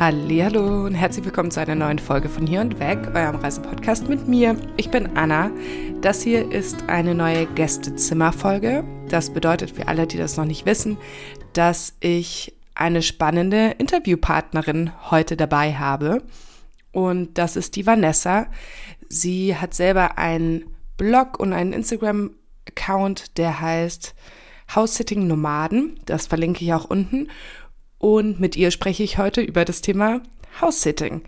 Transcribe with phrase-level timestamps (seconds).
[0.00, 4.28] Hallo und herzlich willkommen zu einer neuen Folge von Hier und Weg, eurem Reisepodcast mit
[4.28, 4.56] mir.
[4.76, 5.50] Ich bin Anna.
[6.02, 8.84] Das hier ist eine neue Gästezimmerfolge.
[9.08, 10.98] Das bedeutet für alle, die das noch nicht wissen,
[11.52, 16.22] dass ich eine spannende Interviewpartnerin heute dabei habe.
[16.92, 18.46] Und das ist die Vanessa.
[19.08, 24.14] Sie hat selber einen Blog und einen Instagram-Account, der heißt
[24.76, 25.98] House Sitting Nomaden.
[26.06, 27.28] Das verlinke ich auch unten.
[27.98, 30.22] Und mit ihr spreche ich heute über das Thema
[30.60, 31.22] House-Sitting.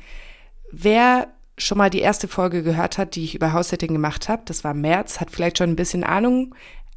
[0.70, 4.64] Wer schon mal die erste Folge gehört hat, die ich über House-Sitting gemacht habe, das
[4.64, 6.54] war März, hat vielleicht schon ein bisschen Ahnung,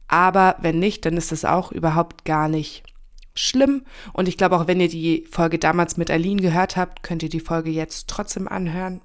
[0.08, 2.84] aber wenn nicht, dann ist das auch überhaupt gar nicht
[3.36, 3.84] schlimm.
[4.13, 7.30] Und ich glaube auch, wenn ihr die Folge damals mit Aline gehört habt, könnt ihr
[7.30, 9.02] die Folge jetzt trotzdem anhören.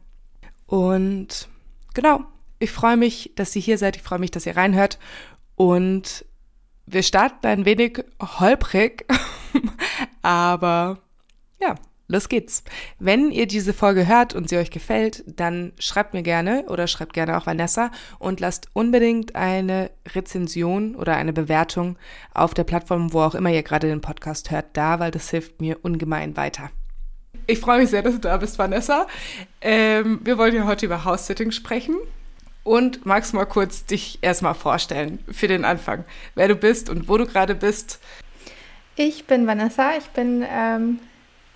[0.66, 1.48] Und
[1.94, 2.20] genau,
[2.58, 3.96] ich freue mich, dass ihr hier seid.
[3.96, 4.98] Ich freue mich, dass ihr reinhört.
[5.54, 6.26] Und
[6.86, 9.06] wir starten ein wenig holprig,
[10.22, 10.98] aber
[11.60, 11.74] ja,
[12.08, 12.64] los geht's.
[12.98, 17.12] Wenn ihr diese Folge hört und sie euch gefällt, dann schreibt mir gerne oder schreibt
[17.12, 21.96] gerne auch Vanessa und lasst unbedingt eine Rezension oder eine Bewertung
[22.34, 25.60] auf der Plattform, wo auch immer ihr gerade den Podcast hört, da, weil das hilft
[25.60, 26.70] mir ungemein weiter.
[27.46, 29.06] Ich freue mich sehr, dass du da bist, Vanessa.
[29.60, 31.96] Ähm, wir wollen ja heute über House-Sitting sprechen.
[32.64, 37.16] Und magst mal kurz dich erstmal vorstellen für den Anfang, wer du bist und wo
[37.16, 37.98] du gerade bist?
[39.00, 40.98] Ich bin Vanessa, ich bin ähm,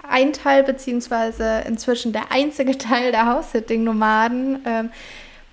[0.08, 4.60] ein Teil beziehungsweise inzwischen der einzige Teil der House-Sitting-Nomaden.
[4.64, 4.90] Ähm,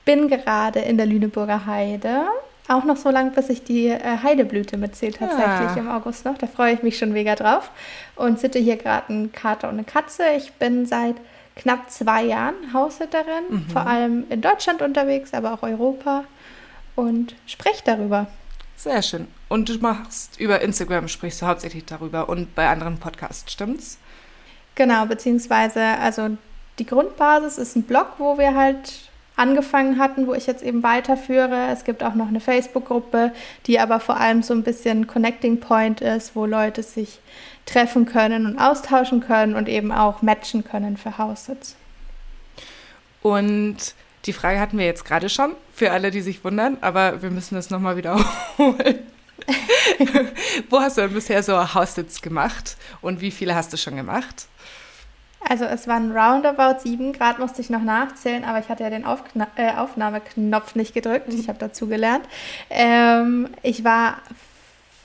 [0.06, 2.28] bin gerade in der Lüneburger Heide.
[2.68, 5.78] Auch noch so lange, bis ich die äh, Heideblüte mitzähle, tatsächlich ja.
[5.78, 6.38] im August noch.
[6.38, 7.72] Da freue ich mich schon mega drauf.
[8.16, 10.26] Und sitte hier gerade einen Kater und eine Katze.
[10.38, 11.16] Ich bin seit
[11.56, 13.66] knapp zwei Jahren Haushälterin, mhm.
[13.68, 16.26] vor allem in Deutschland unterwegs, aber auch Europa
[16.96, 18.28] und spreche darüber.
[18.80, 19.28] Sehr schön.
[19.50, 23.98] Und du machst über Instagram, sprichst du hauptsächlich darüber und bei anderen Podcasts, stimmt's?
[24.76, 26.30] Genau, beziehungsweise, also
[26.80, 31.68] die Grundbasis ist ein Blog, wo wir halt angefangen hatten, wo ich jetzt eben weiterführe.
[31.74, 33.34] Es gibt auch noch eine Facebook-Gruppe,
[33.66, 37.20] die aber vor allem so ein bisschen Connecting Point ist, wo Leute sich
[37.66, 41.76] treffen können und austauschen können und eben auch matchen können für Haussitz.
[43.22, 43.94] Und
[44.26, 47.56] die Frage hatten wir jetzt gerade schon, für alle, die sich wundern, aber wir müssen
[47.56, 49.00] das nochmal wiederholen.
[50.70, 54.48] Wo hast du denn bisher so Haussitz gemacht und wie viele hast du schon gemacht?
[55.48, 59.06] Also es waren roundabout sieben, Grad musste ich noch nachzählen, aber ich hatte ja den
[59.06, 62.26] Aufkna äh, Aufnahmeknopf nicht gedrückt, ich habe dazu gelernt.
[62.70, 64.18] Ähm, ich war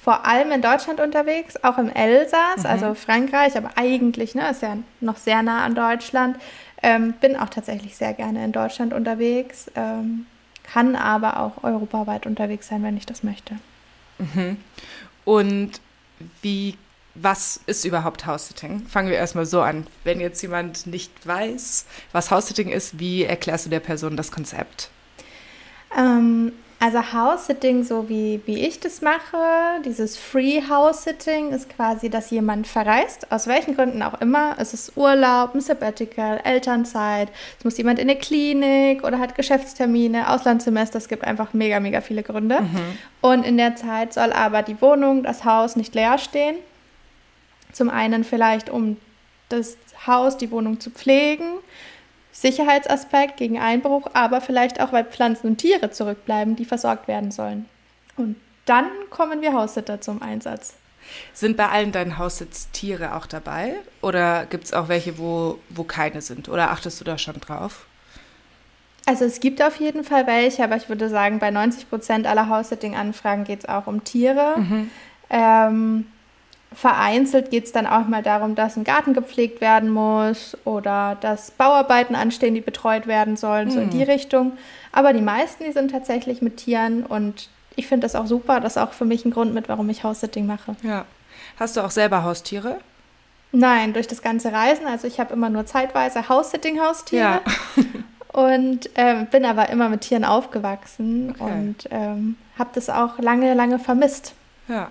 [0.03, 2.67] vor allem in Deutschland unterwegs, auch im Elsass, mhm.
[2.67, 6.37] also Frankreich, aber eigentlich ne, ist ja noch sehr nah an Deutschland.
[6.87, 10.27] Ähm, bin auch tatsächlich sehr gerne in Deutschland unterwegs, ähm,
[10.65, 13.57] kann aber auch europaweit unterwegs sein, wenn ich das möchte.
[14.19, 14.59] Mhm.
[15.25, 15.81] Und
[16.43, 16.77] wie,
[17.15, 18.87] was ist überhaupt House-Sitting?
[18.87, 19.87] Fangen wir erstmal so an.
[20.05, 24.91] Wenn jetzt jemand nicht weiß, was House-Sitting ist, wie erklärst du der Person das Konzept?
[25.97, 32.31] Ähm, also House-Sitting, so wie, wie ich das mache, dieses Free House-Sitting ist quasi, dass
[32.31, 34.57] jemand verreist, aus welchen Gründen auch immer.
[34.59, 40.31] Es ist Urlaub, ein Sabbatical, Elternzeit, es muss jemand in eine Klinik oder hat Geschäftstermine,
[40.31, 42.61] Auslandssemester, es gibt einfach mega, mega viele Gründe.
[42.61, 42.99] Mhm.
[43.21, 46.57] Und in der Zeit soll aber die Wohnung, das Haus nicht leer stehen.
[47.73, 48.99] Zum einen vielleicht, um
[49.49, 51.55] das Haus, die Wohnung zu pflegen
[52.35, 57.67] Sicherheitsaspekt gegen Einbruch, aber vielleicht auch, weil Pflanzen und Tiere zurückbleiben, die versorgt werden sollen.
[58.17, 58.35] Und
[58.67, 60.75] dann kommen wir Haussitter zum Einsatz.
[61.33, 63.77] Sind bei allen deinen Haussitz Tiere auch dabei?
[64.03, 66.49] Oder gibt es auch welche, wo, wo keine sind?
[66.49, 67.87] Oder achtest du da schon drauf?
[69.07, 72.49] Also es gibt auf jeden Fall welche, aber ich würde sagen, bei 90 Prozent aller
[72.49, 74.55] House-Sitting-Anfragen geht es auch um Tiere.
[74.59, 74.91] Mhm.
[75.31, 76.07] Ähm,
[76.75, 81.53] Vereinzelt geht es dann auch mal darum, dass ein Garten gepflegt werden muss oder dass
[81.53, 84.11] Bauarbeiten anstehen, die betreut werden sollen, so in die hm.
[84.11, 84.53] Richtung.
[84.93, 88.61] Aber die meisten, die sind tatsächlich mit Tieren und ich finde das auch super.
[88.61, 90.77] Das ist auch für mich ein Grund mit, warum ich House-Sitting mache.
[90.83, 91.05] Ja.
[91.59, 92.79] Hast du auch selber Haustiere?
[93.53, 94.87] Nein, durch das ganze Reisen.
[94.87, 97.23] Also ich habe immer nur zeitweise House-Sitting-Haustiere.
[97.23, 97.41] Ja.
[98.33, 101.53] und ähm, bin aber immer mit Tieren aufgewachsen okay.
[101.53, 104.35] und ähm, habe das auch lange, lange vermisst.
[104.67, 104.89] Ja.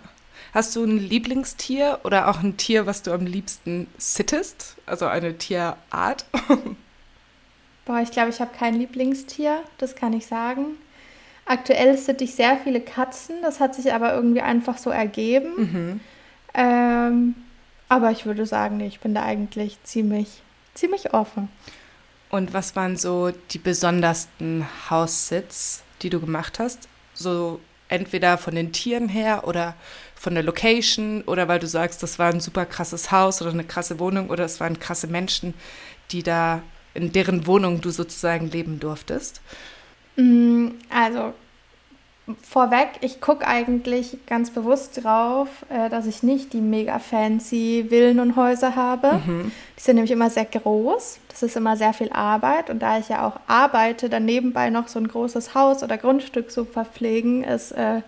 [0.54, 4.76] Hast du ein Lieblingstier oder auch ein Tier, was du am liebsten sittest?
[4.86, 6.26] Also eine Tierart?
[7.86, 10.78] Boah, ich glaube, ich habe kein Lieblingstier, das kann ich sagen.
[11.46, 15.54] Aktuell sitte ich sehr viele Katzen, das hat sich aber irgendwie einfach so ergeben.
[15.58, 16.00] Mhm.
[16.54, 17.36] Ähm,
[17.90, 20.44] aber ich würde sagen, ich bin da eigentlich ziemlich,
[20.76, 21.50] ziemlich offen.
[22.30, 26.88] Und was waren so die besondersten Haussits, die du gemacht hast?
[27.16, 27.60] So
[27.94, 29.76] entweder von den Tieren her oder
[30.16, 33.64] von der Location oder weil du sagst, das war ein super krasses Haus oder eine
[33.64, 35.54] krasse Wohnung oder es waren krasse Menschen,
[36.12, 36.62] die da
[36.94, 39.42] in deren Wohnung du sozusagen leben durftest?
[40.16, 41.34] Mm, also
[42.42, 48.20] vorweg, ich gucke eigentlich ganz bewusst drauf, äh, dass ich nicht die mega fancy Villen
[48.20, 49.22] und Häuser habe.
[49.26, 49.52] Mhm.
[49.78, 51.20] Die sind nämlich immer sehr groß.
[51.28, 52.70] Das ist immer sehr viel Arbeit.
[52.70, 56.50] Und da ich ja auch arbeite, dann nebenbei noch so ein großes Haus oder Grundstück
[56.50, 58.02] zu verpflegen, ist äh,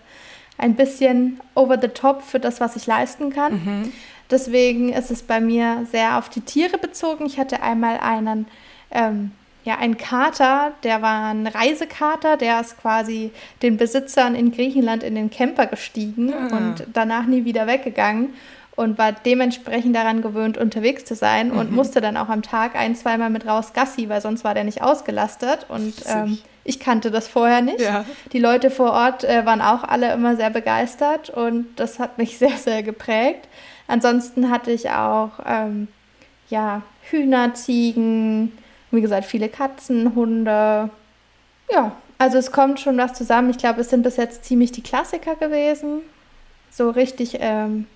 [0.56, 3.52] ein bisschen over the top für das, was ich leisten kann.
[3.52, 3.92] Mhm.
[4.30, 7.26] Deswegen ist es bei mir sehr auf die Tiere bezogen.
[7.26, 8.46] Ich hatte einmal einen
[8.90, 9.32] ähm,
[9.66, 13.32] ja, ein Kater, der war ein Reisekater, der ist quasi
[13.62, 16.56] den Besitzern in Griechenland in den Camper gestiegen ah.
[16.56, 18.34] und danach nie wieder weggegangen
[18.76, 21.58] und war dementsprechend daran gewöhnt, unterwegs zu sein mhm.
[21.58, 24.62] und musste dann auch am Tag ein, zweimal mit raus Gassi, weil sonst war der
[24.62, 27.80] nicht ausgelastet und ähm, ich kannte das vorher nicht.
[27.80, 28.04] Ja.
[28.32, 32.38] Die Leute vor Ort äh, waren auch alle immer sehr begeistert und das hat mich
[32.38, 33.48] sehr, sehr geprägt.
[33.88, 35.88] Ansonsten hatte ich auch ähm,
[36.50, 38.52] ja, Hühner, Ziegen,
[38.96, 40.90] wie gesagt, viele Katzen, Hunde.
[41.70, 43.50] Ja, also es kommt schon was zusammen.
[43.50, 46.00] Ich glaube, es sind bis jetzt ziemlich die Klassiker gewesen.
[46.70, 47.86] So richtig, ähm,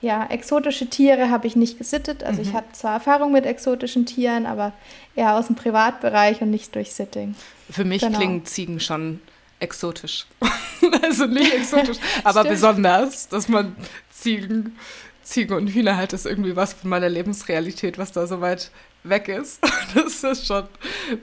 [0.00, 2.22] ja, exotische Tiere habe ich nicht gesittet.
[2.22, 2.48] Also mhm.
[2.48, 4.72] ich habe zwar Erfahrung mit exotischen Tieren, aber
[5.14, 7.34] eher aus dem Privatbereich und nicht durch Sitting.
[7.70, 8.18] Für mich genau.
[8.18, 9.20] klingen Ziegen schon
[9.58, 10.26] exotisch.
[11.02, 13.74] also nicht exotisch, aber besonders, dass man
[14.10, 14.76] Ziegen,
[15.22, 18.70] Ziegen und Hühner halt ist irgendwie was von meiner Lebensrealität, was da so weit
[19.08, 19.60] weg ist,
[19.94, 20.64] dass das schon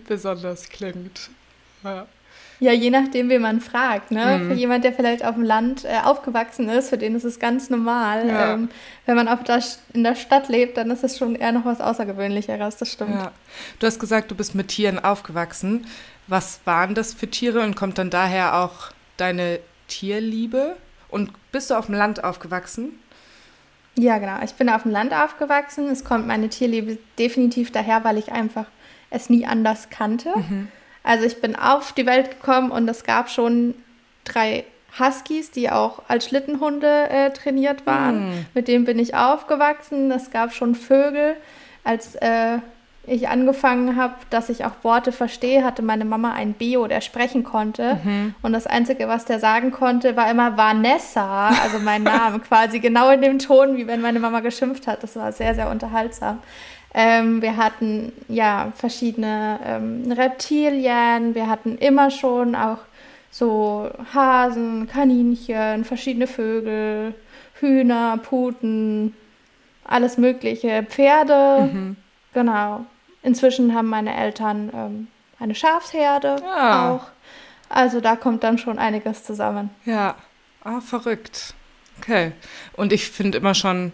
[0.08, 1.30] besonders klingt.
[1.84, 2.08] Ja.
[2.60, 4.12] Ja, je nachdem, wen man fragt.
[4.12, 4.38] Ne?
[4.38, 4.48] Mhm.
[4.48, 7.70] Für jemand, der vielleicht auf dem Land äh, aufgewachsen ist, für den ist es ganz
[7.70, 8.28] normal.
[8.28, 8.54] Ja.
[8.54, 8.70] Ähm,
[9.06, 9.62] wenn man auf der,
[9.94, 13.16] in der Stadt lebt, dann ist es schon eher noch was Außergewöhnlicheres, das stimmt.
[13.16, 13.32] Ja.
[13.80, 15.88] Du hast gesagt, du bist mit Tieren aufgewachsen.
[16.28, 19.60] Was waren das für Tiere und kommt dann daher auch deine
[19.90, 20.78] Tierliebe?
[21.10, 22.98] Und bist du auf dem Land aufgewachsen?
[23.96, 24.42] Ja, genau.
[24.44, 25.88] Ich bin auf dem Land aufgewachsen.
[25.90, 28.66] Es kommt meine Tierliebe definitiv daher, weil ich einfach
[29.10, 30.30] es nie anders kannte.
[30.36, 30.68] Mhm.
[31.04, 33.76] Also ich bin auf die Welt gekommen und es gab schon
[34.24, 34.64] drei
[34.98, 38.30] Huskies, die auch als Schlittenhunde äh, trainiert waren.
[38.30, 38.46] Mhm.
[38.54, 40.12] Mit denen bin ich aufgewachsen.
[40.12, 41.36] Es gab schon Vögel.
[41.84, 42.60] Als äh,
[43.06, 47.44] ich angefangen habe, dass ich auch Worte verstehe, hatte meine Mama ein Bio, der sprechen
[47.44, 48.00] konnte.
[48.02, 48.36] Mhm.
[48.42, 53.10] Und das Einzige, was der sagen konnte, war immer Vanessa, also mein Name, quasi genau
[53.10, 55.04] in dem Ton, wie wenn meine Mama geschimpft hat.
[55.04, 56.40] Das war sehr, sehr unterhaltsam.
[56.94, 62.78] Ähm, wir hatten ja verschiedene ähm, Reptilien, wir hatten immer schon auch
[63.32, 67.16] so Hasen, Kaninchen, verschiedene Vögel,
[67.60, 69.14] Hühner, Puten,
[69.84, 71.70] alles Mögliche, Pferde.
[71.74, 71.96] Mhm.
[72.34, 72.86] Genau.
[73.24, 75.08] Inzwischen haben meine Eltern ähm,
[75.40, 76.92] eine Schafsherde ja.
[76.92, 77.06] auch.
[77.70, 79.70] Also da kommt dann schon einiges zusammen.
[79.86, 80.16] Ja,
[80.64, 81.54] ah, verrückt.
[82.00, 82.34] Okay.
[82.74, 83.94] Und ich finde immer schon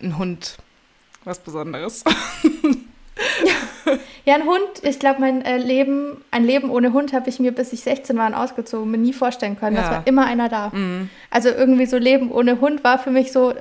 [0.00, 0.56] ein Hund
[1.24, 2.04] was Besonderes.
[4.24, 7.52] ja, ein Hund, ich glaube, mein äh, Leben, ein Leben ohne Hund habe ich mir,
[7.52, 9.76] bis ich 16 war, ausgezogen, mir nie vorstellen können.
[9.76, 9.82] Ja.
[9.82, 10.70] Das war immer einer da.
[10.70, 11.10] Mhm.
[11.30, 13.54] Also irgendwie so Leben ohne Hund war für mich so,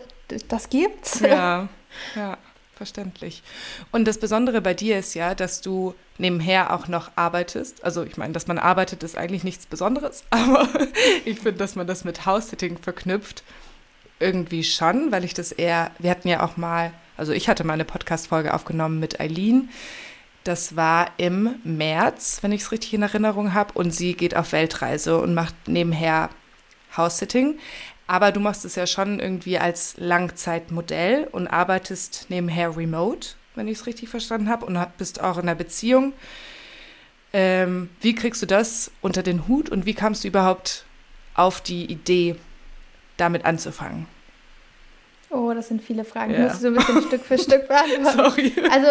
[0.47, 1.19] das gibt's.
[1.19, 1.67] Ja,
[2.15, 2.37] ja
[2.81, 3.43] verständlich.
[3.91, 7.83] Und das Besondere bei dir ist ja, dass du nebenher auch noch arbeitest.
[7.83, 10.67] Also ich meine, dass man arbeitet, ist eigentlich nichts Besonderes, aber
[11.23, 13.43] ich finde, dass man das mit House-Sitting verknüpft,
[14.19, 17.73] irgendwie schon, weil ich das eher, wir hatten ja auch mal, also ich hatte mal
[17.73, 19.69] eine Podcast-Folge aufgenommen mit Eileen.
[20.43, 23.73] Das war im März, wenn ich es richtig in Erinnerung habe.
[23.73, 26.31] Und sie geht auf Weltreise und macht nebenher
[26.97, 27.59] House-Sitting.
[28.11, 33.77] Aber du machst es ja schon irgendwie als Langzeitmodell und arbeitest nebenher remote, wenn ich
[33.77, 36.11] es richtig verstanden habe, und bist auch in einer Beziehung.
[37.31, 40.83] Ähm, wie kriegst du das unter den Hut und wie kamst du überhaupt
[41.35, 42.35] auf die Idee,
[43.15, 44.07] damit anzufangen?
[45.29, 46.33] Oh, das sind viele Fragen.
[46.33, 46.47] Ja.
[46.47, 48.13] Ich muss so ein bisschen Stück für Stück beantworten.
[48.13, 48.53] Sorry.
[48.69, 48.87] Also,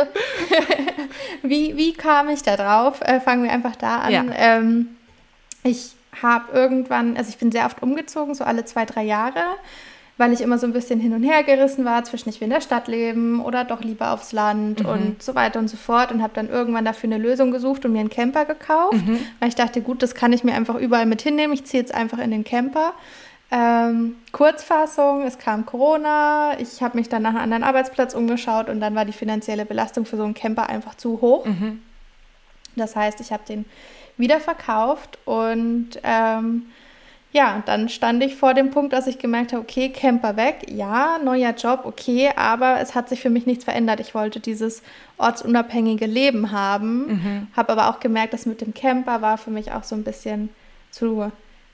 [1.43, 3.03] wie, wie kam ich da drauf?
[3.03, 4.13] Äh, fangen wir einfach da an.
[4.13, 4.25] Ja.
[4.35, 4.97] Ähm,
[5.63, 5.91] ich
[6.23, 9.43] habe irgendwann, also ich bin sehr oft umgezogen, so alle zwei, drei Jahre,
[10.19, 12.53] weil ich immer so ein bisschen hin und her gerissen war zwischen ich will in
[12.53, 14.89] der Stadt leben oder doch lieber aufs Land mhm.
[14.89, 17.93] und so weiter und so fort und habe dann irgendwann dafür eine Lösung gesucht und
[17.93, 19.19] mir einen Camper gekauft, mhm.
[19.39, 21.95] weil ich dachte, gut, das kann ich mir einfach überall mit hinnehmen, ich ziehe jetzt
[21.95, 22.93] einfach in den Camper.
[23.53, 28.79] Ähm, Kurzfassung, es kam Corona, ich habe mich dann nach einem anderen Arbeitsplatz umgeschaut und
[28.79, 31.47] dann war die finanzielle Belastung für so einen Camper einfach zu hoch.
[31.47, 31.83] Mhm.
[32.77, 33.65] Das heißt, ich habe den
[34.21, 36.67] wieder verkauft und ähm,
[37.33, 41.19] ja, dann stand ich vor dem Punkt, dass ich gemerkt habe, okay, Camper weg, ja,
[41.23, 44.01] neuer Job, okay, aber es hat sich für mich nichts verändert.
[44.01, 44.83] Ich wollte dieses
[45.17, 47.47] ortsunabhängige Leben haben, mhm.
[47.57, 50.49] habe aber auch gemerkt, dass mit dem Camper war für mich auch so ein bisschen
[50.91, 51.31] zu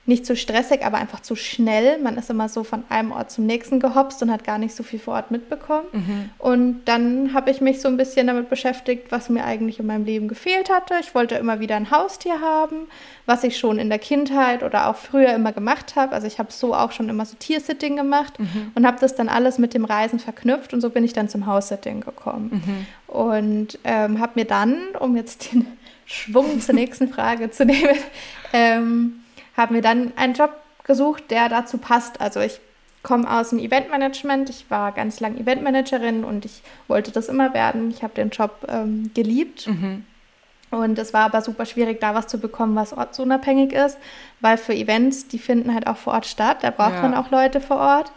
[0.07, 1.99] nicht zu stressig, aber einfach zu schnell.
[2.01, 4.81] Man ist immer so von einem Ort zum nächsten gehopst und hat gar nicht so
[4.81, 5.85] viel vor Ort mitbekommen.
[5.91, 6.29] Mhm.
[6.37, 10.05] Und dann habe ich mich so ein bisschen damit beschäftigt, was mir eigentlich in meinem
[10.05, 10.95] Leben gefehlt hatte.
[11.01, 12.87] Ich wollte immer wieder ein Haustier haben,
[13.25, 16.13] was ich schon in der Kindheit oder auch früher immer gemacht habe.
[16.13, 18.71] Also ich habe so auch schon immer so Tiersitting gemacht mhm.
[18.75, 21.47] und habe das dann alles mit dem Reisen verknüpft und so bin ich dann zum
[21.47, 22.63] Haussitting gekommen.
[22.65, 23.13] Mhm.
[23.13, 25.67] Und ähm, habe mir dann, um jetzt den
[26.05, 27.97] Schwung zur nächsten Frage zu nehmen,
[28.53, 29.19] ähm,
[29.57, 30.51] habe mir dann einen Job
[30.83, 32.21] gesucht, der dazu passt.
[32.21, 32.61] Also ich
[33.03, 34.49] komme aus dem Eventmanagement.
[34.49, 37.89] Ich war ganz lang Eventmanagerin und ich wollte das immer werden.
[37.89, 39.67] Ich habe den Job ähm, geliebt.
[39.67, 40.05] Mhm.
[40.69, 43.97] Und es war aber super schwierig, da was zu bekommen, was ortsunabhängig ist,
[44.41, 46.57] weil für Events, die finden halt auch vor Ort statt.
[46.61, 47.01] Da braucht ja.
[47.01, 48.11] man auch Leute vor Ort.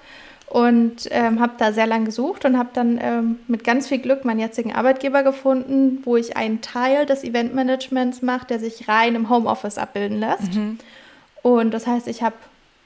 [0.47, 4.25] Und ähm, habe da sehr lange gesucht und habe dann ähm, mit ganz viel Glück
[4.25, 9.31] meinen jetzigen Arbeitgeber gefunden, wo ich einen Teil des Eventmanagements mache, der sich rein im
[9.31, 10.55] Homeoffice abbilden lässt.
[10.55, 10.79] Mhm.
[11.43, 12.37] Und das heißt, ich habe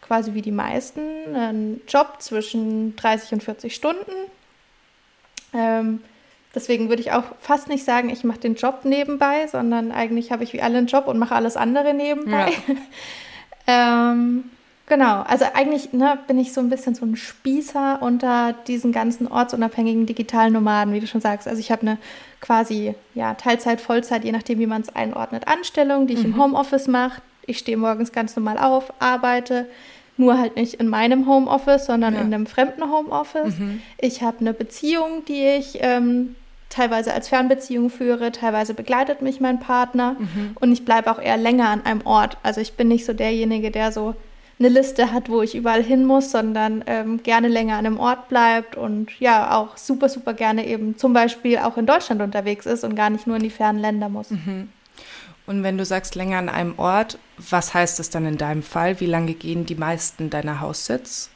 [0.07, 1.01] quasi wie die meisten
[1.35, 4.13] einen Job zwischen 30 und 40 Stunden.
[5.53, 6.01] Ähm,
[6.55, 10.45] deswegen würde ich auch fast nicht sagen, ich mache den Job nebenbei, sondern eigentlich habe
[10.45, 12.53] ich wie alle einen Job und mache alles andere nebenbei.
[12.67, 12.75] Ja.
[14.13, 14.45] ähm,
[14.87, 19.27] genau, also eigentlich ne, bin ich so ein bisschen so ein Spießer unter diesen ganzen
[19.27, 21.49] ortsunabhängigen digitalen Nomaden, wie du schon sagst.
[21.49, 21.99] Also ich habe eine
[22.43, 26.35] quasi ja, Teilzeit, Vollzeit, je nachdem, wie man es einordnet, Anstellung, die ich mhm.
[26.35, 29.67] im Homeoffice mache ich stehe morgens ganz normal auf, arbeite,
[30.17, 32.21] nur halt nicht in meinem Homeoffice, sondern ja.
[32.21, 33.59] in einem fremden Homeoffice.
[33.59, 33.83] Mhm.
[33.99, 36.37] Ich habe eine Beziehung, die ich ähm,
[36.69, 40.57] teilweise als Fernbeziehung führe, teilweise begleitet mich mein Partner mhm.
[40.61, 42.37] und ich bleibe auch eher länger an einem Ort.
[42.43, 44.15] Also ich bin nicht so derjenige, der so
[44.59, 48.29] eine Liste hat, wo ich überall hin muss, sondern ähm, gerne länger an einem Ort
[48.29, 52.85] bleibt und ja auch super, super gerne eben zum Beispiel auch in Deutschland unterwegs ist
[52.85, 54.31] und gar nicht nur in die fernen Länder muss.
[54.31, 54.69] Mhm.
[55.47, 59.01] Und wenn du sagst länger an einem Ort, was heißt das dann in deinem Fall?
[59.01, 61.31] Wie lange gehen die meisten deiner Haussitz?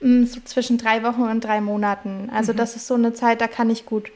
[0.00, 2.30] Mm, so zwischen drei Wochen und drei Monaten.
[2.32, 2.56] Also mhm.
[2.56, 4.10] das ist so eine Zeit, da kann ich gut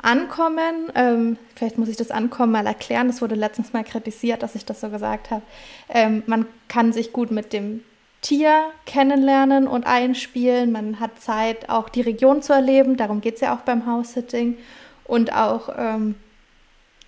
[0.00, 0.90] ankommen.
[0.94, 3.06] Ähm, vielleicht muss ich das Ankommen mal erklären.
[3.06, 5.42] Das wurde letztens mal kritisiert, dass ich das so gesagt habe.
[5.88, 7.82] Ähm, man kann sich gut mit dem
[8.20, 10.72] Tier kennenlernen und einspielen.
[10.72, 12.96] Man hat Zeit, auch die Region zu erleben.
[12.96, 14.58] Darum geht es ja auch beim House-Sitting.
[15.04, 16.14] Und auch ähm,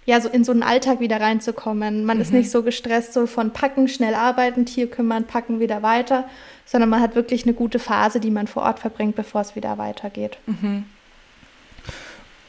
[0.07, 2.05] ja, so in so einen Alltag wieder reinzukommen.
[2.05, 2.23] Man mhm.
[2.23, 6.29] ist nicht so gestresst, so von packen, schnell arbeiten, Tier kümmern, packen, wieder weiter,
[6.67, 9.79] sondern man hat wirklich eine gute Phase, die man vor Ort verbringt, bevor es wieder
[9.79, 10.39] weitergeht.
[10.47, 10.85] Mhm.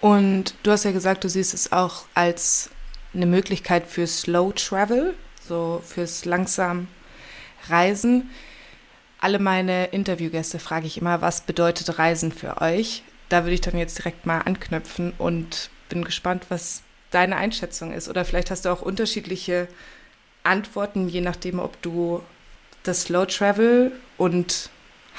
[0.01, 2.69] Und du hast ja gesagt, du siehst es auch als
[3.13, 5.15] eine Möglichkeit für Slow Travel,
[5.47, 6.87] so fürs langsam
[7.69, 8.29] Reisen.
[9.19, 13.03] Alle meine Interviewgäste frage ich immer, was bedeutet Reisen für euch?
[13.29, 16.83] Da würde ich dann jetzt direkt mal anknüpfen und bin gespannt, was
[17.15, 18.09] deine Einschätzung ist.
[18.09, 19.67] Oder vielleicht hast du auch unterschiedliche
[20.43, 22.21] Antworten, je nachdem, ob du
[22.83, 24.69] das Slow Travel und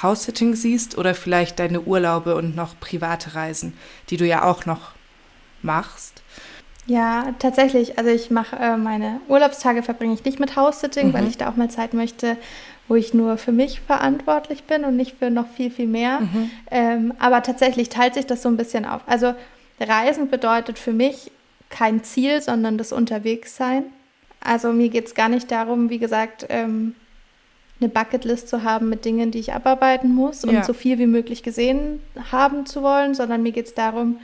[0.03, 3.73] House-Sitting siehst oder vielleicht deine Urlaube und noch private Reisen,
[4.11, 4.93] die du ja auch noch
[5.63, 6.23] machst.
[6.87, 7.99] Ja, tatsächlich.
[7.99, 11.13] Also ich mache äh, meine Urlaubstage verbringe ich nicht mit House-Sitting, mhm.
[11.15, 12.37] weil ich da auch mal Zeit möchte,
[12.89, 16.21] wo ich nur für mich verantwortlich bin und nicht für noch viel, viel mehr.
[16.21, 16.51] Mhm.
[16.71, 19.01] Ähm, aber tatsächlich teilt sich das so ein bisschen auf.
[19.07, 19.35] Also
[19.81, 21.33] Reisen bedeutet für mich
[21.71, 23.85] kein Ziel, sondern das Unterwegssein.
[24.41, 26.95] Also mir geht es gar nicht darum, wie gesagt, ähm,
[27.81, 30.65] eine Bucketlist zu haben mit Dingen, die ich abarbeiten muss und ja.
[30.65, 32.01] so viel wie möglich gesehen
[32.33, 34.19] haben zu wollen, sondern mir geht es darum,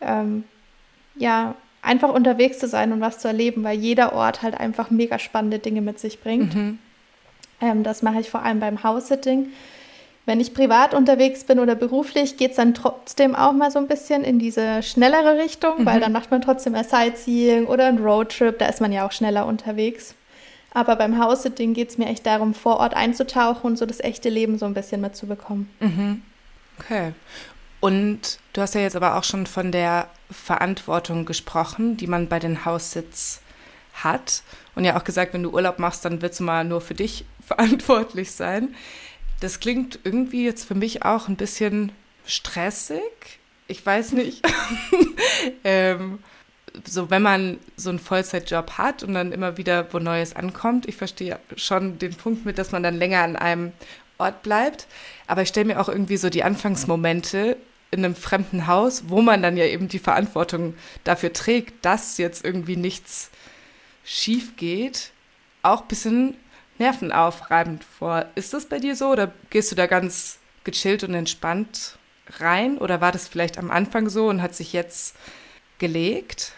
[0.00, 0.44] ähm,
[1.16, 5.18] ja, einfach unterwegs zu sein und was zu erleben, weil jeder Ort halt einfach mega
[5.18, 6.54] spannende Dinge mit sich bringt.
[6.54, 6.78] Mhm.
[7.60, 9.48] Ähm, das mache ich vor allem beim House-Sitting.
[10.24, 13.88] Wenn ich privat unterwegs bin oder beruflich, geht es dann trotzdem auch mal so ein
[13.88, 15.86] bisschen in diese schnellere Richtung, mhm.
[15.86, 19.12] weil dann macht man trotzdem ein Sightseeing oder ein Roadtrip, da ist man ja auch
[19.12, 20.14] schneller unterwegs.
[20.74, 24.28] Aber beim House-Sitting geht es mir echt darum, vor Ort einzutauchen und so das echte
[24.28, 25.68] Leben so ein bisschen mitzubekommen.
[25.80, 26.22] Mhm.
[26.78, 27.12] Okay.
[27.80, 32.38] Und du hast ja jetzt aber auch schon von der Verantwortung gesprochen, die man bei
[32.38, 33.40] den Haussitz
[33.92, 34.42] hat.
[34.74, 37.24] Und ja auch gesagt, wenn du Urlaub machst, dann willst du mal nur für dich
[37.46, 38.74] verantwortlich sein.
[39.42, 41.90] Das klingt irgendwie jetzt für mich auch ein bisschen
[42.24, 43.40] stressig.
[43.66, 44.46] Ich weiß nicht.
[45.64, 46.20] ähm,
[46.86, 50.94] so, wenn man so einen Vollzeitjob hat und dann immer wieder wo Neues ankommt, ich
[50.94, 53.72] verstehe schon den Punkt mit, dass man dann länger an einem
[54.16, 54.86] Ort bleibt.
[55.26, 57.56] Aber ich stelle mir auch irgendwie so die Anfangsmomente
[57.90, 62.44] in einem fremden Haus, wo man dann ja eben die Verantwortung dafür trägt, dass jetzt
[62.44, 63.32] irgendwie nichts
[64.04, 65.10] schief geht,
[65.62, 66.36] auch ein bisschen
[66.82, 68.26] nervenaufreibend vor.
[68.34, 71.96] Ist das bei dir so oder gehst du da ganz gechillt und entspannt
[72.38, 72.78] rein?
[72.78, 75.16] Oder war das vielleicht am Anfang so und hat sich jetzt
[75.78, 76.52] gelegt?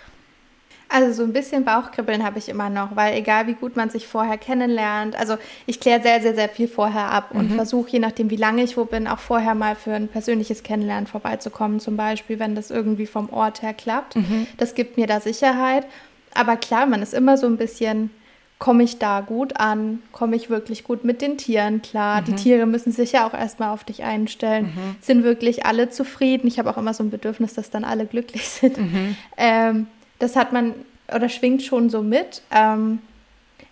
[0.89, 4.07] Also so ein bisschen Bauchkribbeln habe ich immer noch, weil egal wie gut man sich
[4.07, 7.57] vorher kennenlernt, also ich kläre sehr, sehr, sehr viel vorher ab und mhm.
[7.57, 11.07] versuche, je nachdem, wie lange ich wo bin, auch vorher mal für ein persönliches Kennenlernen
[11.07, 14.15] vorbeizukommen, zum Beispiel, wenn das irgendwie vom Ort her klappt.
[14.17, 14.47] Mhm.
[14.57, 15.87] Das gibt mir da Sicherheit.
[16.35, 18.11] Aber klar, man ist immer so ein bisschen,
[18.59, 20.03] komme ich da gut an?
[20.13, 22.21] Komme ich wirklich gut mit den Tieren klar?
[22.21, 22.25] Mhm.
[22.27, 24.67] Die Tiere müssen sich ja auch erstmal auf dich einstellen.
[24.67, 24.97] Mhm.
[25.01, 26.47] Sind wirklich alle zufrieden?
[26.47, 28.79] Ich habe auch immer so ein Bedürfnis, dass dann alle glücklich sind.
[28.79, 29.17] Mhm.
[29.37, 29.87] Ähm,
[30.19, 30.75] das hat man
[31.15, 32.43] oder schwingt schon so mit.
[32.51, 33.01] Ähm,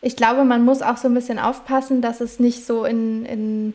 [0.01, 3.75] ich glaube, man muss auch so ein bisschen aufpassen, dass es nicht so in, in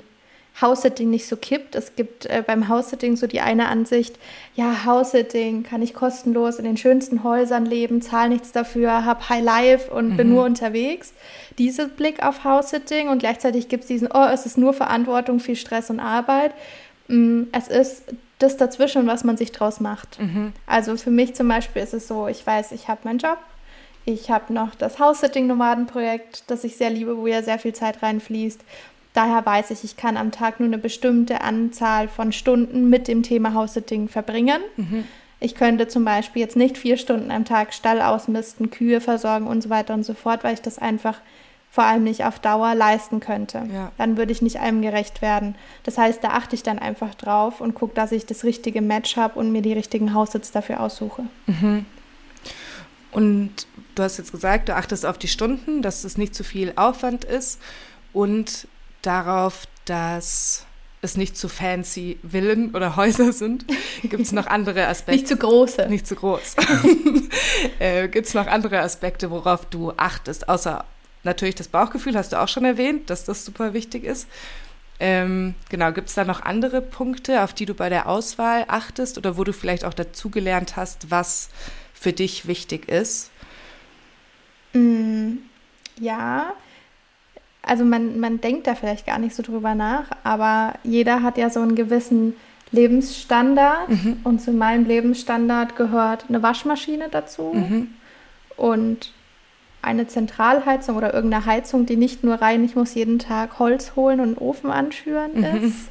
[0.61, 1.75] House-Sitting nicht so kippt.
[1.75, 4.17] Es gibt äh, beim House-Sitting so die eine Ansicht,
[4.55, 9.43] ja, House-Sitting kann ich kostenlos in den schönsten Häusern leben, zahle nichts dafür, habe High
[9.43, 10.17] Life und mhm.
[10.17, 11.13] bin nur unterwegs.
[11.57, 15.55] Dieser Blick auf House-Sitting und gleichzeitig gibt es diesen, oh, es ist nur Verantwortung, viel
[15.55, 16.53] Stress und Arbeit.
[17.07, 18.03] Mm, es ist
[18.39, 20.19] das dazwischen, was man sich draus macht.
[20.19, 20.53] Mhm.
[20.65, 23.39] Also für mich zum Beispiel ist es so, ich weiß, ich habe meinen Job,
[24.05, 28.61] ich habe noch das House-Sitting-Nomaden-Projekt, das ich sehr liebe, wo ja sehr viel Zeit reinfließt.
[29.17, 33.23] Daher weiß ich, ich kann am Tag nur eine bestimmte Anzahl von Stunden mit dem
[33.23, 34.61] Thema House-Sitting verbringen.
[34.75, 35.05] Mhm.
[35.39, 39.63] Ich könnte zum Beispiel jetzt nicht vier Stunden am Tag Stall ausmisten, Kühe versorgen und
[39.63, 41.17] so weiter und so fort, weil ich das einfach
[41.71, 43.63] vor allem nicht auf Dauer leisten könnte.
[43.73, 43.91] Ja.
[43.97, 45.55] Dann würde ich nicht einem gerecht werden.
[45.81, 49.17] Das heißt, da achte ich dann einfach drauf und gucke, dass ich das richtige Match
[49.17, 51.23] habe und mir die richtigen Haussitz dafür aussuche.
[51.47, 51.87] Mhm.
[53.11, 56.73] Und du hast jetzt gesagt, du achtest auf die Stunden, dass es nicht zu viel
[56.75, 57.59] Aufwand ist
[58.13, 58.67] und
[59.07, 60.65] darauf, dass
[61.01, 63.65] es nicht zu fancy Villen oder Häuser sind.
[64.03, 65.19] Gibt es noch andere Aspekte?
[65.19, 65.87] nicht zu große.
[65.89, 66.55] Nicht zu groß.
[67.79, 70.49] äh, Gibt es noch andere Aspekte, worauf du achtest?
[70.49, 70.85] Außer
[71.23, 74.27] natürlich das Bauchgefühl, hast du auch schon erwähnt, dass das super wichtig ist.
[74.99, 79.17] Ähm, genau, gibt es da noch andere Punkte, auf die du bei der Auswahl achtest
[79.19, 81.49] oder wo du vielleicht auch dazugelernt hast, was
[81.93, 83.29] für dich wichtig ist?
[84.73, 85.37] Mm,
[85.99, 86.53] ja,
[87.67, 91.49] also man, man denkt da vielleicht gar nicht so drüber nach, aber jeder hat ja
[91.49, 92.33] so einen gewissen
[92.71, 94.17] Lebensstandard mhm.
[94.23, 97.89] und zu meinem Lebensstandard gehört eine Waschmaschine dazu mhm.
[98.55, 99.11] und
[99.81, 104.19] eine Zentralheizung oder irgendeine Heizung, die nicht nur rein, ich muss jeden Tag Holz holen
[104.19, 105.63] und einen Ofen anschüren mhm.
[105.63, 105.89] ist.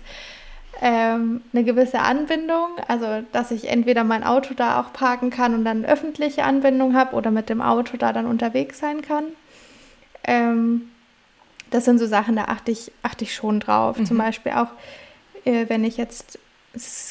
[0.83, 5.64] Ähm, eine gewisse Anbindung, also dass ich entweder mein Auto da auch parken kann und
[5.64, 9.24] dann öffentliche Anbindung habe oder mit dem Auto da dann unterwegs sein kann.
[10.24, 10.90] Ähm,
[11.77, 13.99] das sind so Sachen, da achte ich, achte ich schon drauf.
[13.99, 14.07] Mhm.
[14.07, 14.69] Zum Beispiel auch,
[15.45, 16.39] äh, wenn ich jetzt,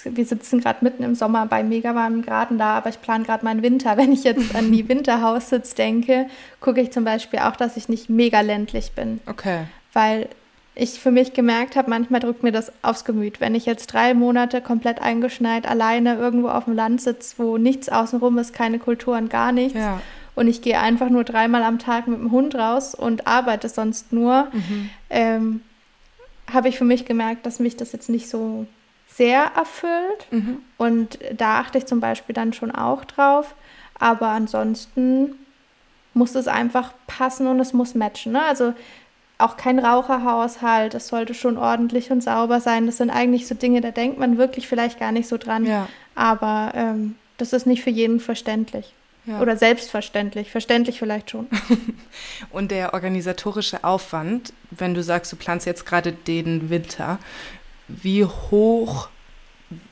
[0.06, 3.46] wir sitzen gerade mitten im Sommer bei mega warmen Graden da, aber ich plane gerade
[3.46, 3.96] meinen Winter.
[3.98, 6.26] Wenn ich jetzt an die Winterhaussitz denke,
[6.62, 9.20] gucke ich zum Beispiel auch, dass ich nicht mega ländlich bin.
[9.28, 9.66] Okay.
[9.94, 10.30] Weil
[10.74, 13.40] ich für mich gemerkt habe, manchmal drückt mir das aufs Gemüt.
[13.40, 17.88] Wenn ich jetzt drei Monate komplett eingeschneit alleine irgendwo auf dem Land sitze, wo nichts
[17.90, 19.78] außenrum ist, keine Kultur und gar nichts.
[19.78, 20.02] Ja
[20.36, 24.12] und ich gehe einfach nur dreimal am Tag mit dem Hund raus und arbeite sonst
[24.12, 24.90] nur, mhm.
[25.10, 25.62] ähm,
[26.52, 28.68] habe ich für mich gemerkt, dass mich das jetzt nicht so
[29.08, 30.28] sehr erfüllt.
[30.32, 30.58] Mhm.
[30.78, 33.56] Und da achte ich zum Beispiel dann schon auch drauf.
[33.98, 35.36] Aber ansonsten
[36.14, 38.34] muss es einfach passen und es muss matchen.
[38.34, 38.44] Ne?
[38.44, 38.74] Also
[39.38, 42.86] auch kein Raucherhaushalt, es sollte schon ordentlich und sauber sein.
[42.86, 45.66] Das sind eigentlich so Dinge, da denkt man wirklich vielleicht gar nicht so dran.
[45.66, 45.88] Ja.
[46.14, 48.94] Aber ähm, das ist nicht für jeden verständlich.
[49.26, 49.42] Ja.
[49.42, 51.48] Oder selbstverständlich, verständlich vielleicht schon.
[52.52, 57.18] Und der organisatorische Aufwand, wenn du sagst, du planst jetzt gerade den Winter,
[57.88, 59.10] wie hoch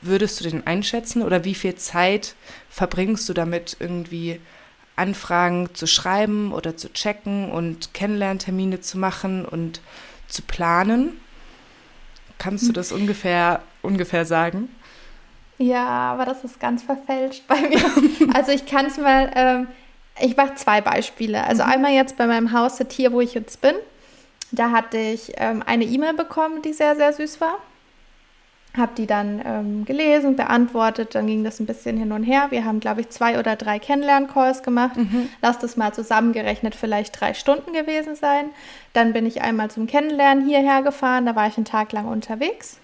[0.00, 2.36] würdest du den einschätzen oder wie viel Zeit
[2.70, 4.40] verbringst du damit irgendwie
[4.96, 9.80] Anfragen zu schreiben oder zu checken und Kennenlerntermine zu machen und
[10.28, 11.20] zu planen?
[12.38, 12.74] Kannst du hm.
[12.74, 14.68] das ungefähr, ungefähr sagen?
[15.58, 17.80] Ja, aber das ist ganz verfälscht bei mir.
[18.34, 19.68] also ich kann es mal, ähm,
[20.20, 21.44] ich mache zwei Beispiele.
[21.44, 21.70] Also mhm.
[21.70, 23.74] einmal jetzt bei meinem Haus hier, wo ich jetzt bin.
[24.52, 27.58] Da hatte ich ähm, eine E-Mail bekommen, die sehr, sehr süß war.
[28.76, 32.48] Habe die dann ähm, gelesen, beantwortet, dann ging das ein bisschen hin und her.
[32.50, 34.96] Wir haben, glaube ich, zwei oder drei Kennenlern-Calls gemacht.
[34.96, 35.28] Mhm.
[35.42, 38.46] Lass das mal zusammengerechnet vielleicht drei Stunden gewesen sein.
[38.92, 42.78] Dann bin ich einmal zum Kennenlernen hierher gefahren, da war ich einen Tag lang unterwegs.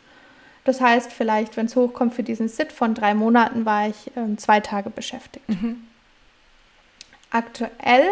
[0.64, 4.38] Das heißt, vielleicht, wenn es hochkommt für diesen Sit von drei Monaten, war ich ähm,
[4.38, 5.48] zwei Tage beschäftigt.
[5.48, 5.84] Mhm.
[7.30, 8.04] Aktuell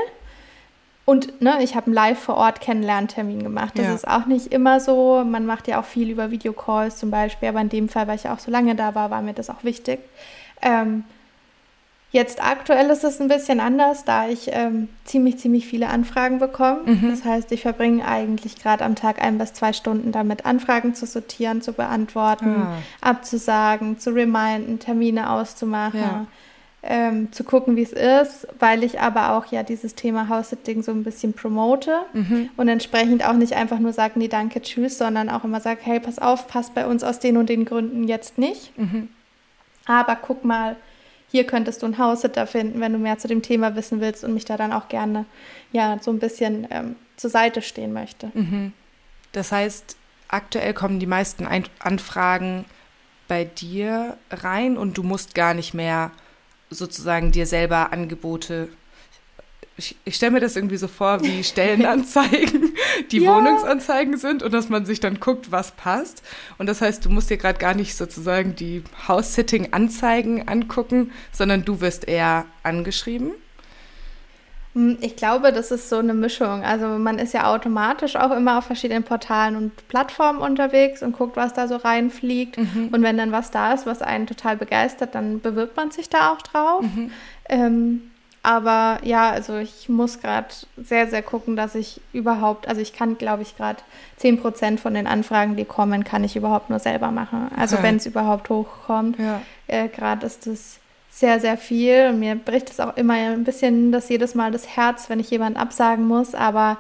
[1.08, 3.78] und ne, ich habe einen live vor Ort Kennenlerntermin gemacht.
[3.78, 3.94] Das ja.
[3.94, 5.24] ist auch nicht immer so.
[5.24, 8.28] Man macht ja auch viel über Videocalls zum Beispiel, aber in dem Fall, weil ich
[8.28, 10.00] auch so lange da war, war mir das auch wichtig.
[10.60, 11.04] Ähm,
[12.10, 16.80] Jetzt aktuell ist es ein bisschen anders, da ich ähm, ziemlich, ziemlich viele Anfragen bekomme.
[16.86, 17.10] Mhm.
[17.10, 21.04] Das heißt, ich verbringe eigentlich gerade am Tag ein bis zwei Stunden damit, Anfragen zu
[21.04, 22.78] sortieren, zu beantworten, ah.
[23.02, 26.00] abzusagen, zu reminden, Termine auszumachen.
[26.00, 26.26] Ja.
[26.82, 30.92] ähm, zu gucken, wie es ist, weil ich aber auch ja dieses Thema House-Sitting so
[30.92, 32.50] ein bisschen promote Mhm.
[32.56, 35.98] und entsprechend auch nicht einfach nur sage, nee, danke, tschüss, sondern auch immer sage, hey,
[35.98, 38.78] pass auf, passt bei uns aus den und den Gründen jetzt nicht.
[38.78, 39.08] Mhm.
[39.86, 40.76] Aber guck mal,
[41.30, 44.34] hier könntest du einen House-Sitter finden, wenn du mehr zu dem Thema wissen willst und
[44.34, 45.26] mich da dann auch gerne
[45.72, 48.30] ja so ein bisschen ähm, zur Seite stehen möchte.
[48.34, 48.72] Mhm.
[49.32, 49.96] Das heißt,
[50.28, 52.64] aktuell kommen die meisten Ein Anfragen
[53.28, 56.10] bei dir rein und du musst gar nicht mehr
[56.70, 58.68] sozusagen dir selber Angebote.
[59.78, 62.74] Ich, ich stelle mir das irgendwie so vor, wie Stellenanzeigen,
[63.12, 63.36] die Ja.
[63.36, 66.22] Wohnungsanzeigen sind und dass man sich dann guckt, was passt.
[66.58, 71.80] Und das heißt, du musst dir gerade gar nicht sozusagen die House-Sitting-Anzeigen angucken, sondern du
[71.80, 73.30] wirst eher angeschrieben.
[74.74, 76.62] Hm, Ich glaube, das ist so eine Mischung.
[76.64, 81.36] Also man ist ja automatisch auch immer auf verschiedenen Portalen und Plattformen unterwegs und guckt,
[81.36, 82.58] was da so reinfliegt.
[82.58, 86.32] Und wenn dann was da ist, was einen total begeistert, dann bewirbt man sich da
[86.32, 86.84] auch drauf.
[87.48, 88.10] Ähm,
[88.48, 90.46] aber ja, also ich muss gerade
[90.78, 93.80] sehr, sehr gucken, dass ich überhaupt, also ich kann, glaube ich, gerade
[94.18, 97.50] 10% von den Anfragen, die kommen, kann ich überhaupt nur selber machen.
[97.54, 97.84] Also Okay.
[97.84, 99.18] wenn es überhaupt hochkommt.
[99.18, 99.42] Ja.
[99.66, 100.78] Äh, Gerade ist es
[101.10, 102.06] sehr, sehr viel.
[102.08, 105.28] Und mir bricht es auch immer ein bisschen das jedes Mal das Herz, wenn ich
[105.28, 106.78] jemanden absagen muss, aber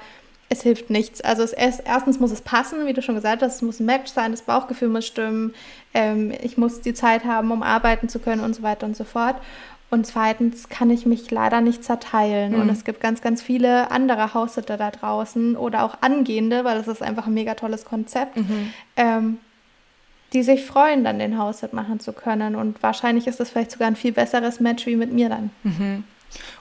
[0.48, 1.20] es hilft nichts.
[1.20, 3.84] Also es erst, erstens muss es passen, wie du schon gesagt hast, es muss ein
[3.84, 5.52] Match sein, das Bauchgefühl muss stimmen,
[5.92, 9.04] ähm, ich muss die Zeit haben, um arbeiten zu können und so weiter und so
[9.04, 9.36] fort.
[9.90, 12.54] Und zweitens kann ich mich leider nicht zerteilen.
[12.54, 12.70] Und Mhm.
[12.70, 17.02] es gibt ganz, ganz viele andere Haussitter da draußen oder auch angehende, weil das ist
[17.02, 18.38] einfach ein mega tolles Konzept,
[18.96, 19.38] ähm,
[20.34, 22.54] die sich freuen, dann den Haussit machen zu können.
[22.54, 25.50] Und wahrscheinlich ist das vielleicht sogar ein viel besseres Match wie mit mir dann.
[25.62, 26.04] Mhm.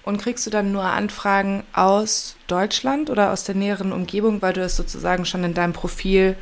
[0.03, 4.61] Und kriegst du dann nur Anfragen aus Deutschland oder aus der näheren Umgebung, weil du
[4.61, 6.37] es sozusagen schon in deinem Profil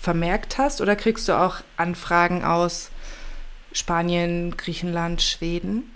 [0.00, 0.80] vermerkt hast?
[0.80, 2.90] Oder kriegst du auch Anfragen aus
[3.72, 5.91] Spanien, Griechenland, Schweden?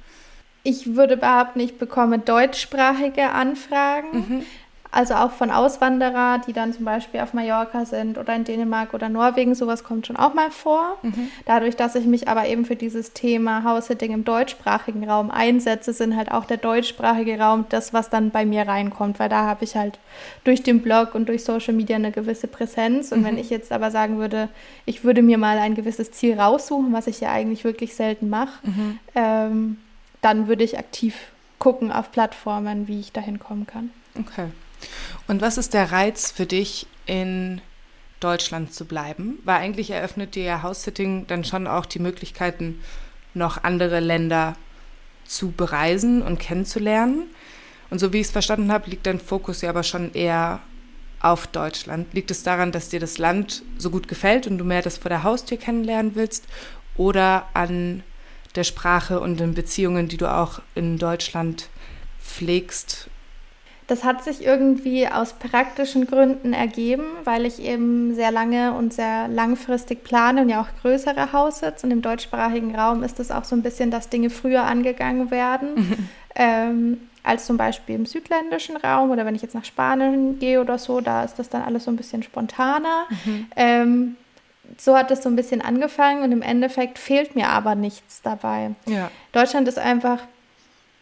[0.66, 4.44] Ich würde behaupten, ich bekomme deutschsprachige Anfragen.
[4.90, 9.09] Also auch von Auswanderer, die dann zum Beispiel auf Mallorca sind oder in Dänemark oder
[9.09, 9.55] Norwegen.
[9.55, 10.96] Sowas kommt schon auch mal vor.
[11.44, 16.16] Dadurch, dass ich mich aber eben für dieses Thema House-Sitting im deutschsprachigen Raum einsetze, sind
[16.16, 19.20] halt auch der deutschsprachige Raum das, was dann bei mir reinkommt.
[19.20, 20.00] Weil da habe ich halt
[20.42, 23.12] durch den Blog und durch Social Media eine gewisse Präsenz.
[23.12, 24.48] Und wenn ich jetzt aber sagen würde,
[24.85, 28.59] ich würde mir mal ein gewisses Ziel raussuchen, was ich ja eigentlich wirklich selten mache,
[29.14, 29.76] ähm,
[30.27, 31.15] dann würde ich aktiv
[31.61, 33.91] gucken auf Plattformen, wie ich dahin kommen kann.
[34.19, 34.49] Okay.
[35.29, 37.61] Und was ist der Reiz für dich, in
[38.19, 39.39] Deutschland zu bleiben?
[39.45, 42.81] Weil eigentlich eröffnet dir ja House-Sitting dann schon auch die Möglichkeiten,
[43.35, 44.57] noch andere Länder
[45.27, 47.31] zu bereisen und kennenzulernen.
[47.91, 50.59] Und so wie ich es verstanden habe, liegt dein Fokus ja aber schon eher
[51.21, 52.12] auf Deutschland.
[52.15, 55.09] Liegt es daran, dass dir das Land so gut gefällt und du mehr das vor
[55.09, 56.47] der Haustür kennenlernen willst?
[56.97, 58.03] Oder an
[58.57, 61.69] der Sprache und den Beziehungen, die du auch in Deutschland
[62.21, 63.09] pflegst?
[63.88, 69.29] Das hat sich irgendwie aus praktischen Gründen ergeben, weil ich eben sehr lange und sehr
[69.29, 71.85] langfristig plane und ja auch größere Haussitz.
[71.85, 76.09] Und im deutschsprachigen Raum ist es auch so ein bisschen, dass Dinge früher angegangen werden,
[76.35, 80.79] ähm, als zum Beispiel im südländischen Raum oder wenn ich jetzt nach Spanien gehe oder
[80.79, 83.07] so, da ist das dann alles so ein bisschen spontaner.
[83.55, 84.16] Ähm,
[84.79, 88.72] so hat es so ein bisschen angefangen und im Endeffekt fehlt mir aber nichts dabei.
[88.87, 89.11] Ja.
[89.33, 90.20] Deutschland ist einfach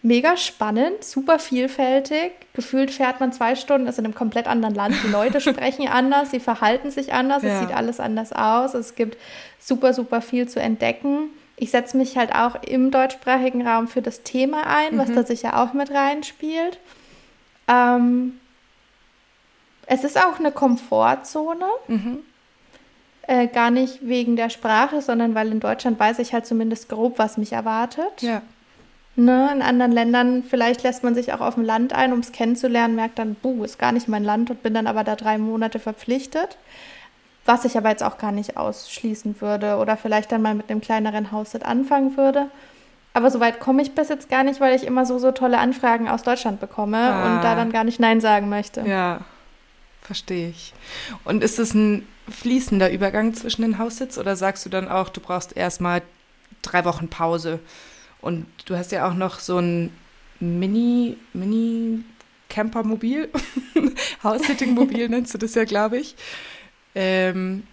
[0.03, 2.33] mega spannend, super vielfältig.
[2.53, 4.97] Gefühlt fährt man zwei Stunden, ist in einem komplett anderen Land.
[5.03, 7.55] Die Leute sprechen anders, sie verhalten sich anders, Ja.
[7.55, 8.75] es sieht alles anders aus.
[8.75, 9.17] Es gibt
[9.59, 11.31] super, super viel zu entdecken.
[11.57, 15.59] Ich setze mich halt auch im deutschsprachigen Raum für das Thema ein, was da sicher
[15.63, 16.79] auch mit reinspielt.
[17.69, 18.39] Ähm,
[19.87, 21.67] es ist auch eine Komfortzone.
[21.89, 22.19] Mhm.
[23.27, 27.19] Äh, gar nicht wegen der Sprache, sondern weil in Deutschland weiß ich halt zumindest grob,
[27.19, 28.21] was mich erwartet.
[28.21, 28.43] Ja.
[29.17, 32.33] Ne, in anderen Ländern, vielleicht lässt man sich auch auf dem Land ein, um es
[32.33, 35.39] kennenzulernen, merkt dann, buh, ist gar nicht mein Land und bin dann aber da drei
[35.39, 36.59] Monate verpflichtet.
[37.47, 40.81] Was ich aber jetzt auch gar nicht ausschließen würde oder vielleicht dann mal mit einem
[40.81, 42.47] kleineren Hausset anfangen würde.
[43.13, 45.59] Aber so weit komme ich bis jetzt gar nicht, weil ich immer so, so tolle
[45.59, 47.27] Anfragen aus Deutschland bekomme Ah.
[47.37, 48.81] und da dann gar nicht Nein sagen möchte.
[48.81, 49.21] Ja,
[50.05, 50.73] verstehe ich.
[51.25, 55.21] Und ist es ein fließender Übergang zwischen den Haussitz oder sagst du dann auch, du
[55.21, 56.03] brauchst erstmal
[56.63, 57.59] drei Wochen Pause?
[58.21, 59.91] Und du hast ja auch noch so ein
[60.41, 62.05] Mini, Mini
[62.49, 63.31] Campermobil,
[64.23, 66.15] House-Sitting-Mobil nennst du das ja, glaube ich.
[66.95, 67.65] Ähm,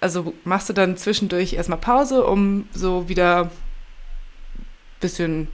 [0.00, 3.50] also machst du dann zwischendurch erstmal Pause, um so wieder ein
[5.00, 5.48] bisschen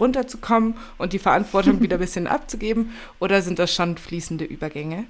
[0.00, 2.92] runterzukommen und die Verantwortung wieder ein bisschen abzugeben?
[3.20, 5.06] Oder sind das schon fließende Übergänge?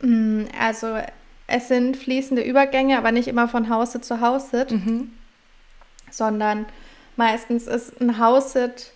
[0.00, 0.98] Mm, Also
[1.46, 4.70] es sind fließende Übergänge, aber nicht immer von Haussitz zu Haussitz.
[4.70, 5.10] Mhm.
[6.10, 6.66] sondern
[7.16, 8.92] meistens ist ein House-Sit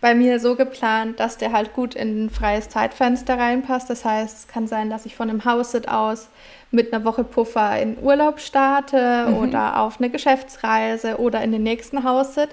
[0.00, 3.88] bei mir so geplant, dass der halt gut in ein freies Zeitfenster reinpasst.
[3.90, 6.28] Das heißt, es kann sein, dass ich von einem House-Sit aus
[6.70, 9.36] mit einer Woche Puffer in Urlaub starte mhm.
[9.36, 12.50] oder auf eine Geschäftsreise oder in den nächsten House-Sit.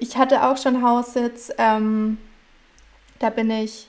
[0.00, 2.18] Ich hatte auch schon House-Sits, ähm,
[3.18, 3.88] da bin ich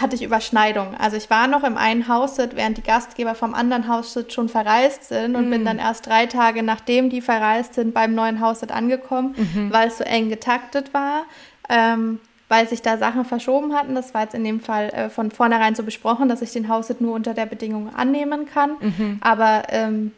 [0.00, 0.94] hatte ich Überschneidung.
[0.98, 5.04] Also ich war noch im einen Haussit, während die Gastgeber vom anderen Haussit schon verreist
[5.04, 5.50] sind und mm.
[5.50, 9.72] bin dann erst drei Tage nachdem die verreist sind beim neuen Haussit angekommen, mhm.
[9.72, 11.24] weil es so eng getaktet war.
[11.68, 13.96] Ähm, weil sich da Sachen verschoben hatten.
[13.96, 17.00] Das war jetzt in dem Fall äh, von vornherein so besprochen, dass ich den Haussit
[17.00, 18.76] nur unter der Bedingung annehmen kann.
[18.80, 19.18] Mhm.
[19.20, 20.12] Aber ähm,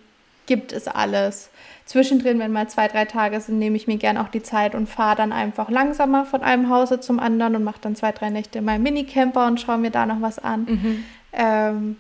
[0.49, 1.51] gibt es alles
[1.85, 4.89] zwischendrin, wenn mal zwei, drei Tage sind, nehme ich mir gern auch die Zeit und
[4.89, 8.59] fahre dann einfach langsamer von einem Hause zum anderen und mache dann zwei, drei Nächte
[8.59, 10.65] in meinem Minicamper und schaue mir da noch was an.
[10.65, 11.05] Mhm.
[11.33, 11.97] Ähm,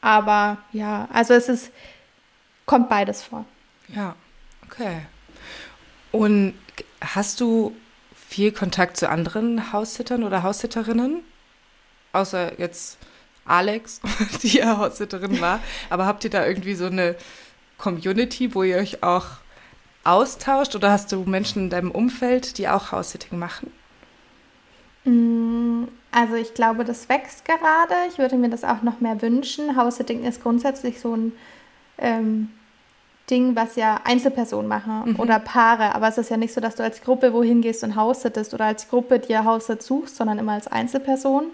[0.00, 1.70] aber ja, also es ist,
[2.66, 3.44] kommt beides vor.
[3.88, 4.16] Ja,
[4.66, 5.02] okay.
[6.10, 6.54] Und
[7.00, 7.74] hast du
[8.14, 11.22] viel Kontakt zu anderen Haussittern oder Haussitterinnen?
[12.12, 12.98] Außer jetzt
[13.44, 14.00] Alex,
[14.42, 15.60] die ja Haussitterin war.
[15.90, 17.16] Aber habt ihr da irgendwie so eine
[17.82, 19.26] Community, wo ihr euch auch
[20.04, 23.72] austauscht oder hast du Menschen in deinem Umfeld, die auch House-Sitting machen?
[25.04, 27.94] Mm, also ich glaube, das wächst gerade.
[28.08, 29.76] Ich würde mir das auch noch mehr wünschen.
[29.76, 31.32] House-Sitting ist grundsätzlich so ein
[31.98, 32.50] ähm,
[33.28, 35.16] Ding, was ja Einzelpersonen machen mhm.
[35.16, 35.94] oder Paare.
[35.96, 38.66] Aber es ist ja nicht so, dass du als Gruppe wohin gehst und House-Sittest oder
[38.66, 41.46] als Gruppe dir House-Sit suchst, sondern immer als Einzelperson.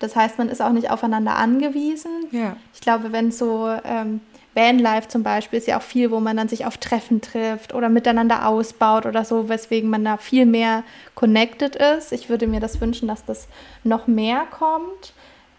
[0.00, 2.10] Das heißt, man ist auch nicht aufeinander angewiesen.
[2.32, 2.56] Ja.
[2.74, 4.20] Ich glaube, wenn so ähm,
[4.54, 7.88] Vanlife zum Beispiel ist ja auch viel, wo man dann sich auf Treffen trifft oder
[7.88, 10.82] miteinander ausbaut oder so, weswegen man da viel mehr
[11.14, 12.12] connected ist.
[12.12, 13.48] Ich würde mir das wünschen, dass das
[13.84, 15.12] noch mehr kommt.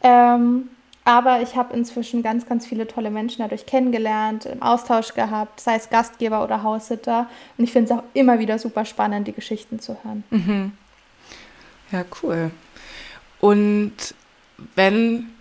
[0.04, 0.70] Ähm,
[1.06, 5.76] aber ich habe inzwischen ganz, ganz viele tolle Menschen dadurch kennengelernt, im Austausch gehabt, sei
[5.76, 7.28] es Gastgeber oder Haussitter.
[7.58, 10.24] Und ich finde es auch immer wieder super spannend, die Geschichten zu hören.
[10.30, 10.74] Mhm.
[11.92, 12.52] Ja, cool.
[13.40, 13.94] Und
[14.76, 15.32] wenn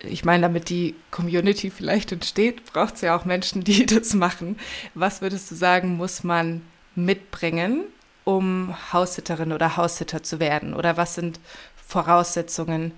[0.00, 4.58] ich meine, damit die Community vielleicht entsteht, braucht es ja auch Menschen, die das machen.
[4.94, 6.62] Was würdest du sagen, muss man
[6.94, 7.84] mitbringen,
[8.24, 10.74] um Haussitterin oder Haussitter zu werden?
[10.74, 11.40] Oder was sind
[11.86, 12.92] Voraussetzungen,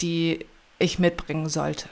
[0.00, 0.44] die
[0.78, 1.88] ich mitbringen sollte?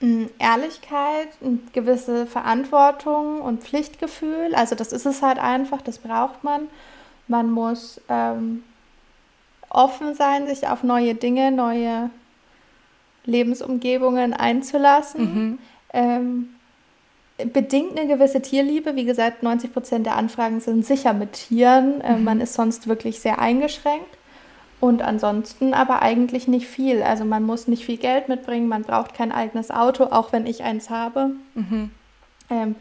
[0.00, 1.28] Mm, Ehrlichkeit,
[1.72, 4.54] gewisse Verantwortung und Pflichtgefühl.
[4.54, 6.68] Also das ist es halt einfach, das braucht man.
[7.28, 8.64] Man muss ähm,
[9.68, 12.10] offen sein, sich auf neue Dinge, neue
[13.24, 15.22] Lebensumgebungen einzulassen.
[15.22, 15.58] Mhm.
[15.92, 16.48] Ähm,
[17.52, 18.96] bedingt eine gewisse Tierliebe.
[18.96, 22.00] Wie gesagt, 90 Prozent der Anfragen sind sicher mit Tieren.
[22.00, 22.24] Äh, mhm.
[22.24, 24.18] Man ist sonst wirklich sehr eingeschränkt.
[24.80, 27.04] Und ansonsten aber eigentlich nicht viel.
[27.04, 30.64] Also man muss nicht viel Geld mitbringen, man braucht kein eigenes Auto, auch wenn ich
[30.64, 31.30] eins habe.
[31.54, 31.90] Mhm.
[32.50, 32.74] Ähm,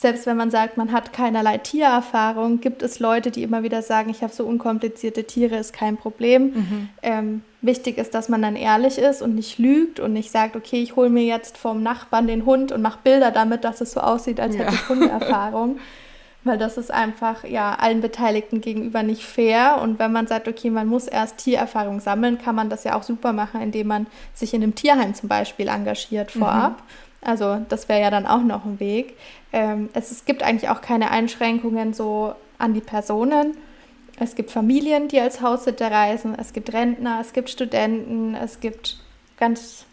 [0.00, 4.08] selbst wenn man sagt, man hat keinerlei Tiererfahrung, gibt es Leute, die immer wieder sagen,
[4.08, 6.42] ich habe so unkomplizierte Tiere, ist kein Problem.
[6.42, 6.88] Mhm.
[7.02, 10.82] Ähm, wichtig ist, dass man dann ehrlich ist und nicht lügt und nicht sagt, okay,
[10.82, 14.00] ich hole mir jetzt vom Nachbarn den Hund und mache Bilder damit, dass es so
[14.00, 14.62] aussieht, als ja.
[14.62, 15.78] hätte ich Hundeerfahrung.
[16.44, 19.80] Weil das ist einfach ja allen Beteiligten gegenüber nicht fair.
[19.82, 23.02] Und wenn man sagt, okay, man muss erst Tiererfahrung sammeln, kann man das ja auch
[23.02, 26.78] super machen, indem man sich in einem Tierheim zum Beispiel engagiert vorab.
[26.78, 27.09] Mhm.
[27.22, 29.16] Also das wäre ja dann auch noch ein Weg.
[29.52, 33.56] Ähm, es, es gibt eigentlich auch keine Einschränkungen so an die Personen.
[34.18, 38.98] Es gibt Familien, die als Haussitter reisen, es gibt Rentner, es gibt Studenten, es gibt
[39.38, 39.86] ganz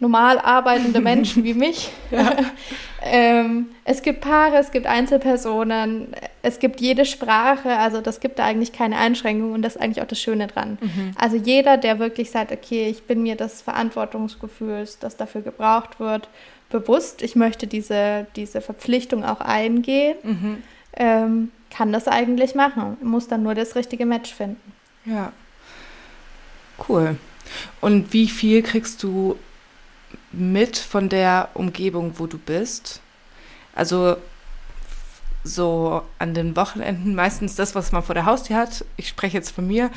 [0.00, 1.90] normal arbeitende Menschen wie mich.
[2.10, 2.36] Ja.
[3.02, 6.08] ähm, es gibt Paare, es gibt Einzelpersonen,
[6.42, 10.02] es gibt jede Sprache, also das gibt da eigentlich keine Einschränkungen und das ist eigentlich
[10.02, 10.78] auch das Schöne dran.
[10.80, 11.12] Mhm.
[11.16, 16.28] Also jeder, der wirklich sagt, okay, ich bin mir des Verantwortungsgefühls, das dafür gebraucht wird,
[16.70, 20.62] bewusst, ich möchte diese, diese Verpflichtung auch eingehen, mhm.
[20.96, 24.72] ähm, kann das eigentlich machen, muss dann nur das richtige Match finden.
[25.04, 25.32] Ja.
[26.88, 27.16] Cool.
[27.80, 29.36] Und wie viel kriegst du
[30.32, 33.00] mit von der Umgebung, wo du bist.
[33.74, 34.16] Also
[35.44, 38.84] so an den Wochenenden meistens das, was man vor der Haustür hat.
[38.96, 39.90] Ich spreche jetzt von mir,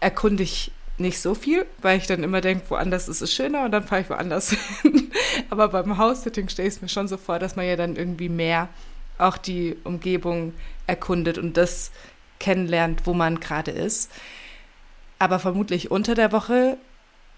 [0.00, 3.70] erkunde ich nicht so viel, weil ich dann immer denke, woanders ist es schöner und
[3.72, 4.50] dann fahre ich woanders
[4.82, 5.10] hin.
[5.50, 8.28] Aber beim House-Sitting stelle ich es mir schon so vor, dass man ja dann irgendwie
[8.28, 8.68] mehr
[9.18, 10.54] auch die Umgebung
[10.86, 11.90] erkundet und das
[12.38, 14.10] kennenlernt, wo man gerade ist.
[15.18, 16.76] Aber vermutlich unter der Woche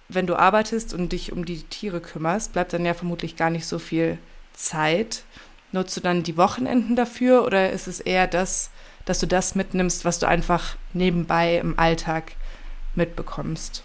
[0.08, 3.66] wenn du arbeitest und dich um die Tiere kümmerst, bleibt dann ja vermutlich gar nicht
[3.66, 4.18] so viel
[4.54, 5.22] Zeit.
[5.72, 8.70] Nutzt du dann die Wochenenden dafür oder ist es eher das,
[9.04, 12.32] dass du das mitnimmst, was du einfach nebenbei im Alltag
[12.94, 13.84] mitbekommst?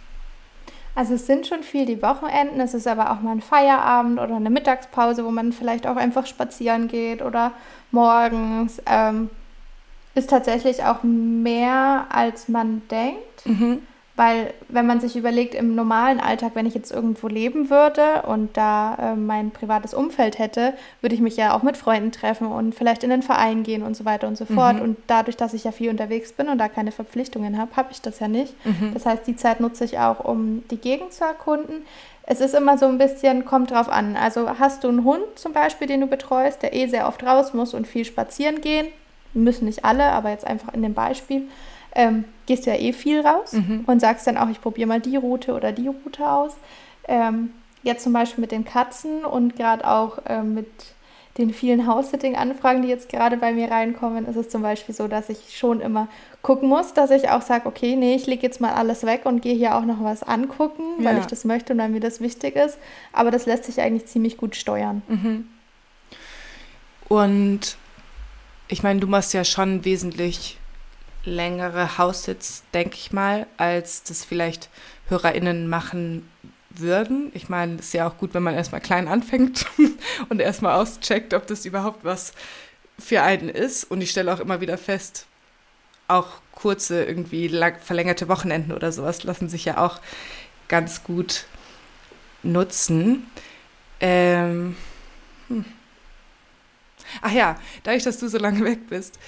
[0.95, 4.35] Also es sind schon viel die Wochenenden, es ist aber auch mal ein Feierabend oder
[4.35, 7.51] eine Mittagspause, wo man vielleicht auch einfach spazieren geht oder
[7.91, 8.81] morgens.
[8.85, 9.29] Ähm,
[10.13, 13.45] Ist tatsächlich auch mehr, als man denkt.
[13.45, 13.79] Mhm.
[14.15, 18.55] Weil wenn man sich überlegt, im normalen Alltag, wenn ich jetzt irgendwo leben würde und
[18.55, 22.75] da äh, mein privates Umfeld hätte, würde ich mich ja auch mit Freunden treffen und
[22.75, 24.75] vielleicht in den Verein gehen und so weiter und so fort.
[24.75, 24.81] Mhm.
[24.81, 28.01] Und dadurch, dass ich ja viel unterwegs bin und da keine Verpflichtungen habe, habe ich
[28.01, 28.53] das ja nicht.
[28.65, 28.91] Mhm.
[28.93, 31.83] Das heißt, die Zeit nutze ich auch, um die Gegend zu erkunden.
[32.21, 34.15] Es ist immer so ein bisschen, kommt drauf an.
[34.15, 37.55] Also hast du einen Hund zum Beispiel, den du betreust, der eh sehr oft raus
[37.55, 38.87] muss und viel spazieren gehen,
[39.33, 41.47] müssen nicht alle, aber jetzt einfach in dem Beispiel,
[41.95, 43.83] ähm, gehst du ja eh viel raus Mhm.
[43.87, 46.55] und sagst dann auch, ich probiere mal die Route oder die Route aus.
[47.07, 47.51] Ähm,
[47.83, 50.67] jetzt zum Beispiel mit den Katzen und gerade auch ähm, mit
[51.39, 55.29] den vielen House-Sitting-Anfragen, die jetzt gerade bei mir reinkommen, ist es zum Beispiel so, dass
[55.29, 56.07] ich schon immer
[56.43, 59.41] gucken muss, dass ich auch sage, okay, nee, ich lege jetzt mal alles weg und
[59.41, 61.19] gehe hier auch noch was angucken, weil Ja.
[61.21, 62.77] ich das möchte und weil mir das wichtig ist.
[63.13, 65.01] Aber das lässt sich eigentlich ziemlich gut steuern.
[65.07, 65.47] Mhm.
[67.09, 67.77] Und
[68.67, 70.57] ich meine, du machst ja schon wesentlich
[71.25, 74.69] längere Haussits, denke ich mal, als das vielleicht
[75.07, 76.29] HörerInnen machen
[76.69, 77.31] würden.
[77.33, 79.65] Ich meine, es ist ja auch gut, wenn man erstmal klein anfängt
[80.29, 82.33] und erstmal auscheckt, ob das überhaupt was
[82.99, 83.85] für einen ist.
[83.85, 85.27] Und ich stelle auch immer wieder fest,
[86.07, 89.99] auch kurze, irgendwie lang, verlängerte Wochenenden oder sowas lassen sich ja auch
[90.67, 91.45] ganz gut
[92.43, 93.27] nutzen.
[93.99, 94.75] Ähm,
[95.47, 95.65] hm.
[97.21, 99.19] Ach ja, dadurch, dass du so lange weg bist,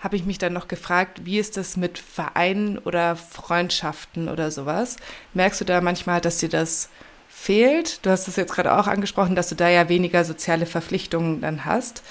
[0.00, 4.96] habe ich mich dann noch gefragt, wie ist das mit Vereinen oder Freundschaften oder sowas?
[5.34, 6.88] Merkst du da manchmal, dass dir das
[7.28, 8.04] fehlt?
[8.04, 11.64] Du hast es jetzt gerade auch angesprochen, dass du da ja weniger soziale Verpflichtungen dann
[11.64, 12.02] hast.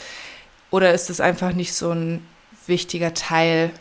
[0.70, 2.26] Oder ist es einfach nicht so ein
[2.66, 3.72] wichtiger Teil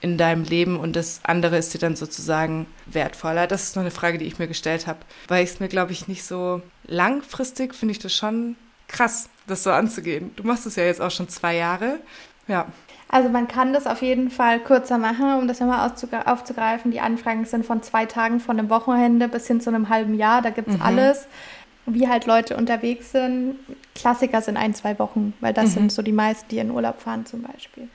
[0.00, 3.48] in deinem Leben und das andere ist dir dann sozusagen wertvoller?
[3.48, 5.90] Das ist noch eine Frage, die ich mir gestellt habe, weil ich es mir, glaube
[5.90, 8.54] ich, nicht so langfristig finde ich das schon
[8.86, 10.30] krass, das so anzugehen.
[10.36, 11.98] Du machst es ja jetzt auch schon zwei Jahre.
[12.46, 12.66] Ja.
[13.08, 15.88] Also man kann das auf jeden Fall kürzer machen, um das nochmal
[16.24, 16.90] aufzugreifen.
[16.90, 20.42] Die Anfragen sind von zwei Tagen von einem Wochenende bis hin zu einem halben Jahr.
[20.42, 20.82] Da gibt es Mhm.
[20.82, 21.26] alles.
[21.88, 23.54] Wie halt Leute unterwegs sind.
[23.94, 25.70] Klassiker sind ein, zwei Wochen, weil das Mhm.
[25.74, 27.88] sind so die meisten, die in Urlaub fahren zum Beispiel.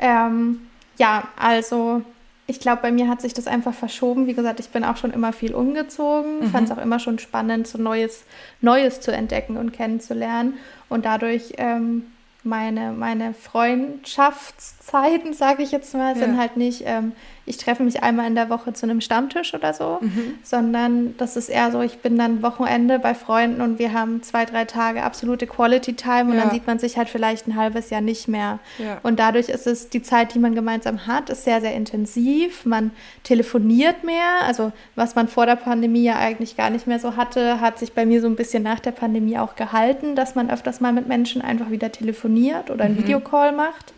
[0.00, 0.62] Ähm,
[0.98, 2.02] ja, also
[2.48, 4.26] ich glaube, bei mir hat sich das einfach verschoben.
[4.26, 6.50] Wie gesagt, ich bin auch schon immer viel umgezogen, Mhm.
[6.50, 8.24] fand es auch immer schon spannend, so Neues,
[8.60, 10.54] Neues zu entdecken und kennenzulernen.
[10.88, 12.02] Und dadurch ähm,
[12.46, 16.40] meine, meine Freundschaftszeiten, sage ich jetzt mal, sind Ja.
[16.40, 17.12] halt nicht, ähm,
[17.48, 20.34] ich treffe mich einmal in der Woche zu einem Stammtisch oder so, Mhm.
[20.42, 24.44] sondern das ist eher so, ich bin dann Wochenende bei Freunden und wir haben zwei,
[24.44, 26.42] drei Tage absolute Quality Time und Ja.
[26.42, 28.58] dann sieht man sich halt vielleicht ein halbes Jahr nicht mehr.
[28.78, 28.98] Ja.
[29.04, 32.66] Und dadurch ist es, die Zeit, die man gemeinsam hat, ist sehr, sehr intensiv.
[32.66, 32.90] Man
[33.22, 34.42] telefoniert mehr.
[34.46, 37.92] Also was man vor der Pandemie ja eigentlich gar nicht mehr so hatte, hat sich
[37.92, 41.06] bei mir so ein bisschen nach der Pandemie auch gehalten, dass man öfters mal mit
[41.06, 43.02] Menschen einfach wieder telefoniert oder einen Mhm.
[43.04, 43.92] Videocall macht.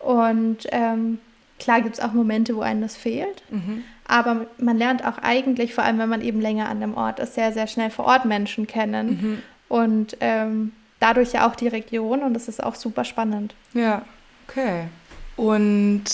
[0.00, 1.18] Und ähm,
[1.58, 3.42] klar gibt es auch Momente, wo einem das fehlt.
[3.50, 3.84] Mhm.
[4.06, 7.34] Aber man lernt auch eigentlich, vor allem wenn man eben länger an dem Ort ist,
[7.34, 9.08] sehr, sehr schnell vor Ort Menschen kennen.
[9.08, 9.42] Mhm.
[9.68, 13.54] Und ähm, dadurch ja auch die Region und das ist auch super spannend.
[13.72, 14.02] Ja,
[14.48, 14.88] okay.
[15.36, 16.04] Und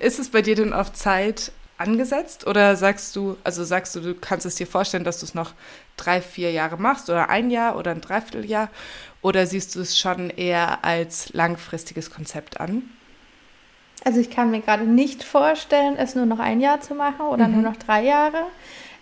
[0.00, 4.14] ist es bei dir denn auf Zeit angesetzt oder sagst du, also sagst du, du
[4.14, 5.52] kannst es dir vorstellen, dass du es noch
[5.96, 8.70] drei, vier Jahre machst oder ein Jahr oder ein Dreivierteljahr
[9.20, 12.82] oder siehst du es schon eher als langfristiges Konzept an?
[14.06, 17.48] Also ich kann mir gerade nicht vorstellen, es nur noch ein Jahr zu machen oder
[17.48, 17.54] Mhm.
[17.54, 18.44] nur noch drei Jahre.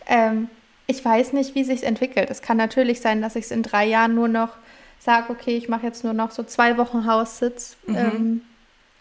[0.06, 0.48] Ähm,
[0.86, 2.30] ich weiß nicht, wie sich entwickelt.
[2.30, 4.50] Es kann natürlich sein, dass ich es in drei Jahren nur noch
[4.98, 7.96] sage, okay, ich mache jetzt nur noch so zwei Wochen Haussitz Mhm.
[7.96, 8.40] ähm,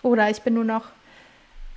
[0.02, 0.88] oder ich bin nur noch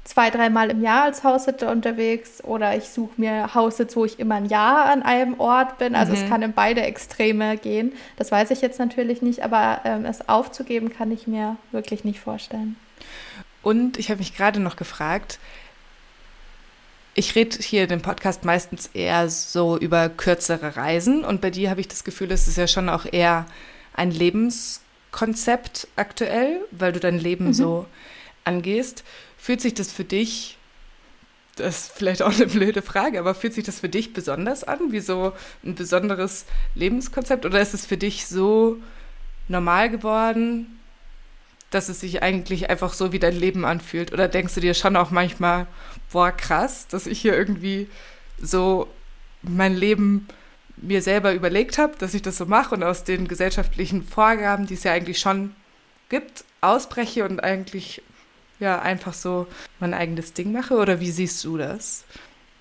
[0.03, 4.35] zwei, dreimal im Jahr als Haussitter unterwegs oder ich suche mir Haussitz, wo ich immer
[4.37, 5.95] ein Jahr an einem Ort bin.
[5.95, 6.29] Also es Mhm.
[6.29, 7.93] kann in beide Extreme gehen.
[8.17, 12.19] Das weiß ich jetzt natürlich nicht, aber ähm, es aufzugeben kann ich mir wirklich nicht
[12.19, 12.75] vorstellen.
[13.67, 15.41] Und ich habe mich gerade noch gefragt,
[17.15, 21.69] ich rede hier in dem Podcast meistens eher so über kürzere Reisen und bei dir
[21.69, 23.45] habe ich das Gefühl, es ist ja schon auch eher
[23.93, 27.55] ein Lebenskonzept aktuell, weil du dein Leben Mhm.
[27.55, 27.87] so
[28.45, 29.03] angehst.
[29.37, 30.59] Fühlt sich das für dich,
[31.57, 34.93] das ist vielleicht auch eine blöde Frage, aber fühlt sich das für dich besonders an,
[34.93, 35.33] wie so
[35.65, 36.45] ein besonderes
[36.77, 38.77] Lebenskonzept oder ist es für dich so
[39.49, 40.76] normal geworden,
[41.77, 44.11] dass es sich eigentlich einfach so wie dein Leben anfühlt?
[44.13, 45.67] Oder denkst du dir schon auch manchmal,
[46.11, 47.89] boah, krass, dass ich hier irgendwie
[48.41, 48.89] so
[49.43, 50.27] mein Leben
[50.79, 54.73] mir selber überlegt habe, dass ich das so mache und aus den gesellschaftlichen Vorgaben, die
[54.75, 55.55] es ja eigentlich schon
[56.09, 58.03] gibt, ausbreche und eigentlich
[58.59, 59.47] ja einfach so
[59.79, 60.77] mein eigenes Ding mache?
[60.77, 62.05] Oder wie siehst du das?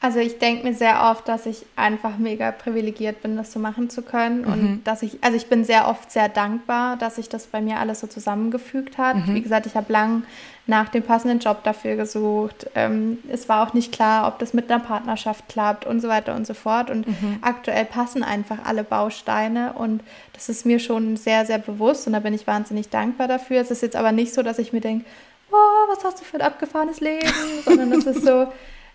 [0.06, 3.89] Also ich denke mir sehr oft, dass ich einfach mega privilegiert bin, das so machen
[3.89, 4.41] zu können.
[4.41, 4.53] Mhm.
[4.53, 7.80] Und dass ich, also ich bin sehr oft sehr dankbar, dass sich das bei mir
[7.80, 9.16] alles so zusammengefügt hat.
[9.16, 9.34] Mhm.
[9.34, 10.22] Wie gesagt, ich habe lang
[10.68, 12.68] nach dem passenden Job dafür gesucht.
[12.76, 16.36] Ähm, es war auch nicht klar, ob das mit einer Partnerschaft klappt und so weiter
[16.36, 16.91] und so fort.
[16.91, 17.39] Und mhm.
[17.41, 20.03] aktuell passen einfach alle Bausteine und
[20.34, 23.60] das ist mir schon sehr, sehr bewusst und da bin ich wahnsinnig dankbar dafür.
[23.60, 25.03] Es ist jetzt aber nicht so, dass ich mir denke,
[25.51, 27.26] oh, was hast du für ein abgefahrenes Leben,
[27.66, 28.49] sondern es ist so,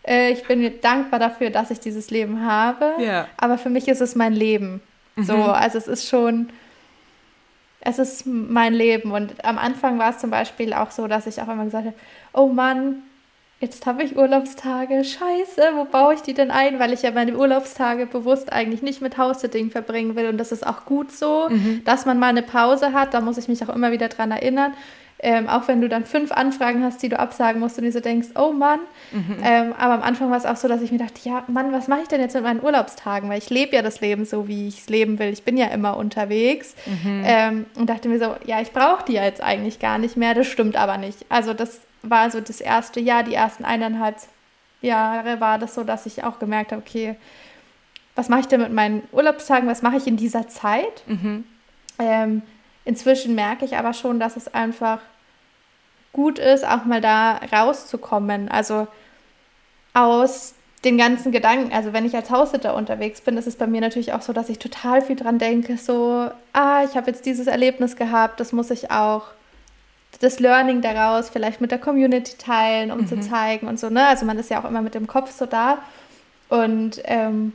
[0.07, 2.95] äh, ich bin mir dankbar dafür, dass ich dieses Leben habe.
[2.99, 3.27] Ja.
[3.37, 4.81] Aber für mich ist es mein Leben.
[5.17, 5.25] Mhm.
[5.25, 6.51] So, also es ist schon
[7.81, 9.13] es ist mein Leben.
[9.13, 11.97] Und am Anfang war es zum Beispiel auch so, dass ich auch immer gesagt habe,
[12.33, 13.03] oh Mann,
[13.61, 16.79] jetzt habe ich Urlaubstage, scheiße, wo baue ich die denn ein?
[16.79, 20.29] Weil ich ja meine Urlaubstage bewusst eigentlich nicht mit House-Sitting verbringen will.
[20.29, 21.83] Und das ist auch gut so, mhm.
[21.85, 23.15] dass man mal eine Pause hat.
[23.15, 24.75] Da muss ich mich auch immer wieder dran erinnern.
[25.23, 28.01] Ähm, auch wenn du dann fünf Anfragen hast, die du absagen musst und dir so
[28.01, 28.81] denkst, oh Mann.
[29.13, 29.37] Mhm.
[29.45, 31.89] Ähm, aber am Anfang war es auch so, dass ich mir dachte, ja, Mann, was
[31.89, 33.29] mache ich denn jetzt mit meinen Urlaubstagen?
[33.29, 35.29] Weil ich lebe ja das Leben so, wie ich es leben will.
[35.29, 36.75] Ich bin ja immer unterwegs.
[36.87, 37.23] Mhm.
[37.25, 40.33] Ähm, und dachte mir so, ja, ich brauche die ja jetzt eigentlich gar nicht mehr.
[40.33, 41.27] Das stimmt aber nicht.
[41.29, 44.17] Also das war so das erste Jahr, die ersten eineinhalb
[44.81, 47.17] Jahre war das so, dass ich auch gemerkt habe, okay,
[48.15, 49.69] was mache ich denn mit meinen Urlaubstagen?
[49.69, 51.03] Was mache ich in dieser Zeit?
[51.07, 51.45] Mhm.
[52.85, 55.01] Inzwischen merke ich aber schon, dass es einfach
[56.13, 58.49] gut ist, auch mal da rauszukommen.
[58.49, 58.89] Also
[59.95, 60.55] aus
[60.85, 64.13] den ganzen Gedanken, also wenn ich als Haussitter unterwegs bin, ist es bei mir natürlich
[64.13, 67.97] auch so, dass ich total viel dran denke, so, ah, ich habe jetzt dieses Erlebnis
[67.97, 69.25] gehabt, das muss ich auch,
[70.21, 73.07] das Learning daraus vielleicht mit der Community teilen, um mhm.
[73.07, 74.07] zu zeigen und so, ne?
[74.07, 75.79] Also man ist ja auch immer mit dem Kopf so da.
[76.49, 77.53] Und ähm,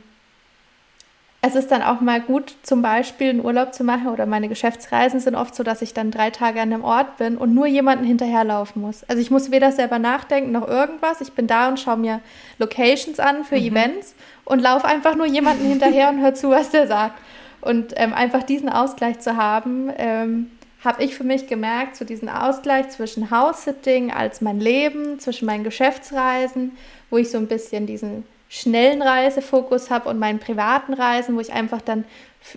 [1.46, 5.20] es ist dann auch mal gut, zum Beispiel einen Urlaub zu machen oder meine Geschäftsreisen
[5.20, 8.04] sind oft so, dass ich dann drei Tage an einem Ort bin und nur jemanden
[8.04, 9.04] hinterherlaufen muss.
[9.04, 11.20] Also ich muss weder selber nachdenken noch irgendwas.
[11.20, 12.20] Ich bin da und schaue mir
[12.58, 13.66] Locations an für mhm.
[13.66, 17.18] Events und laufe einfach nur jemanden hinterher und höre zu, was der sagt.
[17.60, 20.50] Und ähm, einfach diesen Ausgleich zu haben, ähm,
[20.84, 25.64] habe ich für mich gemerkt, so diesen Ausgleich zwischen House-Sitting als mein Leben, zwischen meinen
[25.64, 26.72] Geschäftsreisen,
[27.10, 31.52] wo ich so ein bisschen diesen schnellen Reisefokus habe und meinen privaten Reisen, wo ich
[31.52, 32.04] einfach dann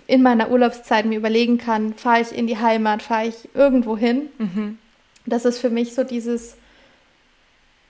[0.06, 4.28] in meiner Urlaubszeit mir überlegen kann, fahre ich in die Heimat, fahre ich irgendwo hin.
[4.38, 4.78] Mhm.
[5.26, 6.56] Das ist für mich so dieses,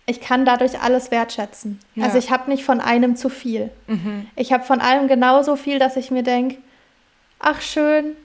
[0.06, 1.78] ich kann dadurch alles wertschätzen.
[1.94, 2.04] Ja.
[2.04, 3.70] Also ich habe nicht von einem zu viel.
[3.86, 4.26] Mhm.
[4.34, 6.56] Ich habe von allem genauso viel, dass ich mir denke,
[7.38, 8.16] ach schön,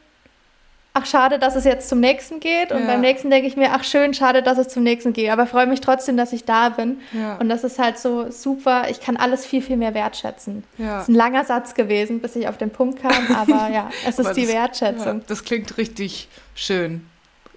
[0.96, 2.72] ach schade, dass es jetzt zum nächsten geht.
[2.72, 2.88] Und ja.
[2.88, 5.30] beim nächsten denke ich mir, ach schön, schade, dass es zum nächsten geht.
[5.30, 7.00] Aber freue mich trotzdem, dass ich da bin.
[7.12, 7.36] Ja.
[7.36, 8.90] Und das ist halt so super.
[8.90, 10.64] Ich kann alles viel, viel mehr wertschätzen.
[10.78, 10.96] Ja.
[10.96, 13.36] Das ist ein langer Satz gewesen, bis ich auf den Punkt kam.
[13.36, 15.22] Aber ja, es ist die Wertschätzung.
[15.28, 17.06] das klingt richtig schön.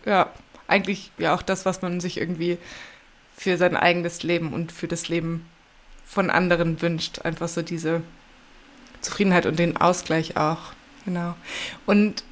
[0.05, 0.31] Ja,
[0.67, 2.59] eigentlich ja auch das, was man sich irgendwie
[3.37, 5.47] für sein eigenes Leben und für das Leben
[6.05, 7.21] von anderen wünscht.
[7.21, 8.03] Einfach so diese
[9.01, 10.73] Zufriedenheit und den Ausgleich auch.
[11.05, 11.37] Genau.
[11.87, 12.25] Und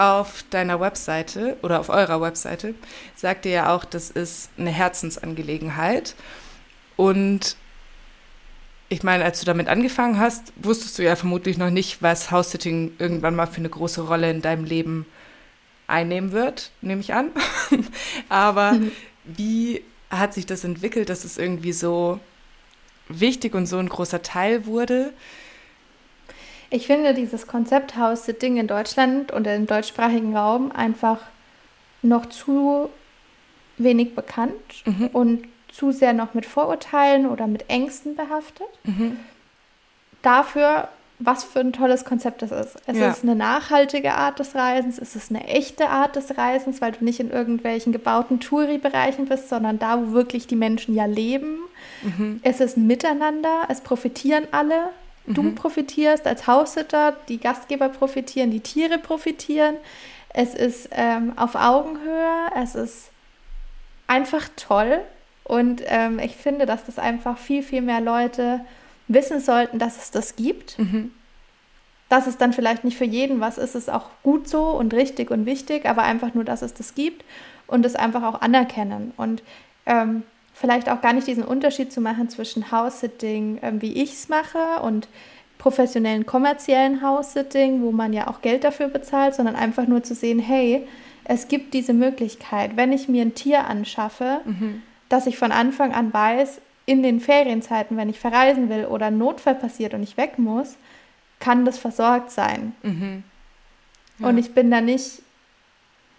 [0.00, 2.74] auf deiner Webseite oder auf eurer Webseite
[3.16, 6.14] sagt ihr ja auch, das ist eine Herzensangelegenheit.
[6.96, 7.56] Und
[8.88, 12.94] ich meine, als du damit angefangen hast, wusstest du ja vermutlich noch nicht, was House-Sitting
[12.98, 15.04] irgendwann mal für eine große Rolle in deinem Leben
[15.86, 17.30] einnehmen wird, nehme ich an.
[18.30, 18.92] Aber mhm.
[19.24, 22.20] wie hat sich das entwickelt, dass es irgendwie so
[23.08, 25.12] wichtig und so ein großer Teil wurde?
[26.70, 31.18] Ich finde dieses Konzept House-Sitting in Deutschland und im deutschsprachigen Raum einfach
[32.02, 32.88] noch zu
[33.76, 34.54] wenig bekannt
[34.84, 35.08] mhm.
[35.12, 38.68] und zu sehr noch mit Vorurteilen oder mit Ängsten behaftet.
[38.84, 39.16] Mhm.
[40.22, 42.76] Dafür, was für ein tolles Konzept das ist.
[42.86, 43.10] Es ja.
[43.10, 47.04] ist eine nachhaltige Art des Reisens, es ist eine echte Art des Reisens, weil du
[47.04, 51.58] nicht in irgendwelchen gebauten Touri-Bereichen bist, sondern da, wo wirklich die Menschen ja leben.
[52.02, 52.40] Mhm.
[52.42, 54.90] Es ist ein Miteinander, es profitieren alle
[55.26, 55.54] Du mhm.
[55.54, 59.76] profitierst als Haussitter, die Gastgeber profitieren, die Tiere profitieren.
[60.30, 63.10] Es ist ähm, auf Augenhöhe, es ist
[64.06, 65.00] einfach toll.
[65.44, 68.60] Und ähm, ich finde, dass das einfach viel, viel mehr Leute
[69.08, 70.78] wissen sollten, dass es das gibt.
[70.78, 71.10] Mhm.
[72.08, 75.30] Dass es dann vielleicht nicht für jeden was ist, ist auch gut so und richtig
[75.30, 77.24] und wichtig, aber einfach nur, dass es das gibt
[77.66, 79.12] und es einfach auch anerkennen.
[79.16, 79.42] Und
[79.86, 80.24] ähm,
[80.60, 84.82] vielleicht auch gar nicht diesen Unterschied zu machen zwischen House-Sitting, ähm, wie ich es mache,
[84.82, 85.08] und
[85.58, 90.38] professionellen kommerziellen House-Sitting, wo man ja auch Geld dafür bezahlt, sondern einfach nur zu sehen,
[90.38, 90.86] hey,
[91.24, 94.82] es gibt diese Möglichkeit, wenn ich mir ein Tier anschaffe, mhm.
[95.08, 99.18] dass ich von Anfang an weiß, in den Ferienzeiten, wenn ich verreisen will oder ein
[99.18, 100.76] Notfall passiert und ich weg muss,
[101.38, 102.74] kann das versorgt sein.
[102.82, 103.22] Mhm.
[104.18, 104.28] Ja.
[104.28, 105.22] Und ich bin da nicht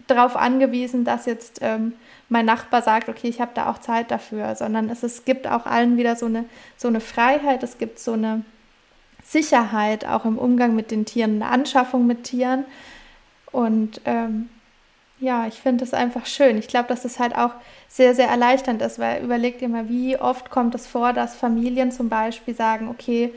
[0.06, 1.92] darauf angewiesen, dass jetzt ähm,
[2.32, 5.66] mein Nachbar sagt, okay, ich habe da auch Zeit dafür, sondern es, es gibt auch
[5.66, 6.46] allen wieder so eine,
[6.78, 8.42] so eine Freiheit, es gibt so eine
[9.22, 12.64] Sicherheit auch im Umgang mit den Tieren, eine Anschaffung mit Tieren.
[13.52, 14.48] Und ähm,
[15.20, 16.56] ja, ich finde es einfach schön.
[16.56, 17.52] Ich glaube, dass es halt auch
[17.86, 21.92] sehr, sehr erleichternd ist, weil überlegt ihr mal, wie oft kommt es vor, dass Familien
[21.92, 23.32] zum Beispiel sagen, okay,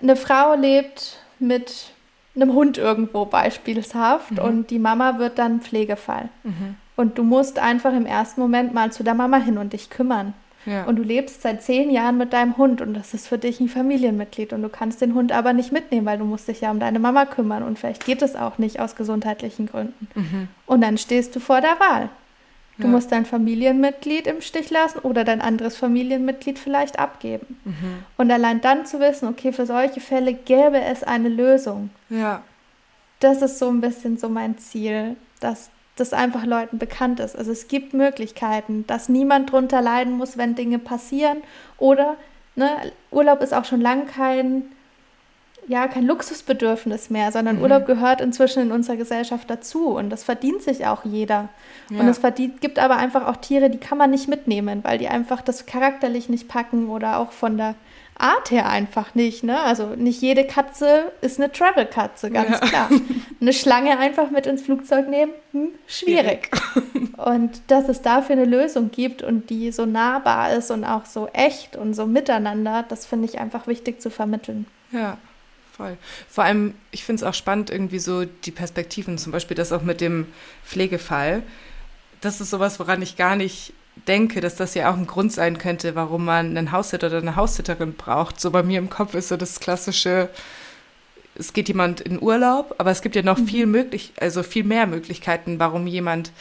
[0.00, 1.92] eine Frau lebt mit
[2.34, 4.38] einem Hund irgendwo beispielshaft mhm.
[4.38, 6.30] und die Mama wird dann Pflegefall.
[6.44, 6.76] Mhm.
[6.98, 10.34] Und du musst einfach im ersten Moment mal zu der Mama hin und dich kümmern.
[10.66, 10.82] Ja.
[10.82, 13.68] Und du lebst seit zehn Jahren mit deinem Hund und das ist für dich ein
[13.68, 16.80] Familienmitglied und du kannst den Hund aber nicht mitnehmen, weil du musst dich ja um
[16.80, 20.08] deine Mama kümmern und vielleicht geht es auch nicht aus gesundheitlichen Gründen.
[20.16, 20.48] Mhm.
[20.66, 22.08] Und dann stehst du vor der Wahl.
[22.78, 22.88] Du ja.
[22.88, 27.60] musst dein Familienmitglied im Stich lassen oder dein anderes Familienmitglied vielleicht abgeben.
[27.64, 28.02] Mhm.
[28.16, 31.90] Und allein dann zu wissen, okay, für solche Fälle gäbe es eine Lösung.
[32.10, 32.42] Ja.
[33.20, 35.70] Das ist so ein bisschen so mein Ziel, dass
[36.00, 37.36] das einfach Leuten bekannt ist.
[37.36, 41.38] Also es gibt Möglichkeiten, dass niemand drunter leiden muss, wenn Dinge passieren.
[41.78, 42.16] Oder
[42.56, 42.70] ne,
[43.10, 44.64] Urlaub ist auch schon lange kein,
[45.66, 47.62] ja, kein Luxusbedürfnis mehr, sondern mhm.
[47.62, 51.48] Urlaub gehört inzwischen in unserer Gesellschaft dazu und das verdient sich auch jeder.
[51.90, 52.00] Ja.
[52.00, 55.08] Und es verdient, gibt aber einfach auch Tiere, die kann man nicht mitnehmen, weil die
[55.08, 57.74] einfach das charakterlich nicht packen oder auch von der
[58.18, 59.44] Art her einfach nicht.
[59.44, 59.60] Ne?
[59.60, 62.58] Also nicht jede Katze ist eine Travel-Katze, ganz ja.
[62.58, 62.90] klar.
[63.40, 66.50] Eine Schlange einfach mit ins Flugzeug nehmen, hm, schwierig.
[67.16, 71.28] und dass es dafür eine Lösung gibt und die so nahbar ist und auch so
[71.32, 74.66] echt und so miteinander, das finde ich einfach wichtig zu vermitteln.
[74.90, 75.18] Ja.
[75.76, 75.96] Voll.
[76.28, 79.82] Vor allem, ich finde es auch spannend, irgendwie so die Perspektiven, zum Beispiel das auch
[79.82, 80.26] mit dem
[80.64, 81.44] Pflegefall.
[82.20, 83.72] Das ist sowas, woran ich gar nicht
[84.06, 87.36] denke, dass das ja auch ein Grund sein könnte, warum man einen Haussitter oder eine
[87.36, 88.40] Haussitterin braucht.
[88.40, 90.28] So bei mir im Kopf ist so das klassische,
[91.34, 93.46] es geht jemand in Urlaub, aber es gibt ja noch mhm.
[93.46, 96.32] viel möglich, also viel mehr Möglichkeiten, warum jemand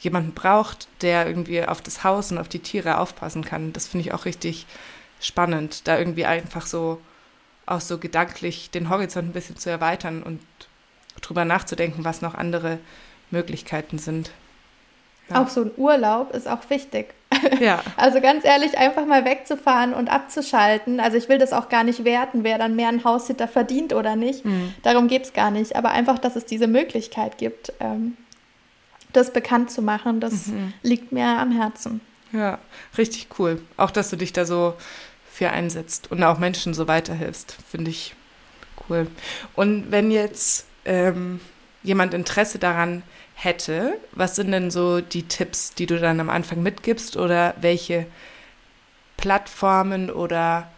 [0.00, 3.72] jemanden braucht, der irgendwie auf das Haus und auf die Tiere aufpassen kann.
[3.72, 4.66] Das finde ich auch richtig
[5.20, 7.00] spannend, da irgendwie einfach so
[7.66, 10.40] auch so gedanklich den Horizont ein bisschen zu erweitern und
[11.22, 12.78] drüber nachzudenken, was noch andere
[13.30, 14.32] Möglichkeiten sind.
[15.30, 15.42] Ja.
[15.42, 17.14] Auch so ein Urlaub ist auch wichtig.
[17.60, 17.82] Ja.
[17.96, 21.00] Also ganz ehrlich, einfach mal wegzufahren und abzuschalten.
[21.00, 24.16] Also ich will das auch gar nicht werten, wer dann mehr einen Haussitter verdient oder
[24.16, 24.44] nicht.
[24.44, 24.74] Mhm.
[24.82, 25.76] Darum geht es gar nicht.
[25.76, 28.16] Aber einfach, dass es diese Möglichkeit gibt, ähm,
[29.12, 30.74] das bekannt zu machen, das mhm.
[30.82, 32.00] liegt mir am Herzen.
[32.32, 32.58] Ja,
[32.98, 33.62] richtig cool.
[33.76, 34.74] Auch, dass du dich da so
[35.30, 38.14] für einsetzt und auch Menschen so weiterhilfst, finde ich
[38.88, 39.06] cool.
[39.54, 41.40] Und wenn jetzt ähm,
[41.82, 43.02] jemand Interesse daran
[43.34, 48.06] hätte, was sind denn so die Tipps, die du dann am Anfang mitgibst oder welche
[49.16, 50.68] Plattformen oder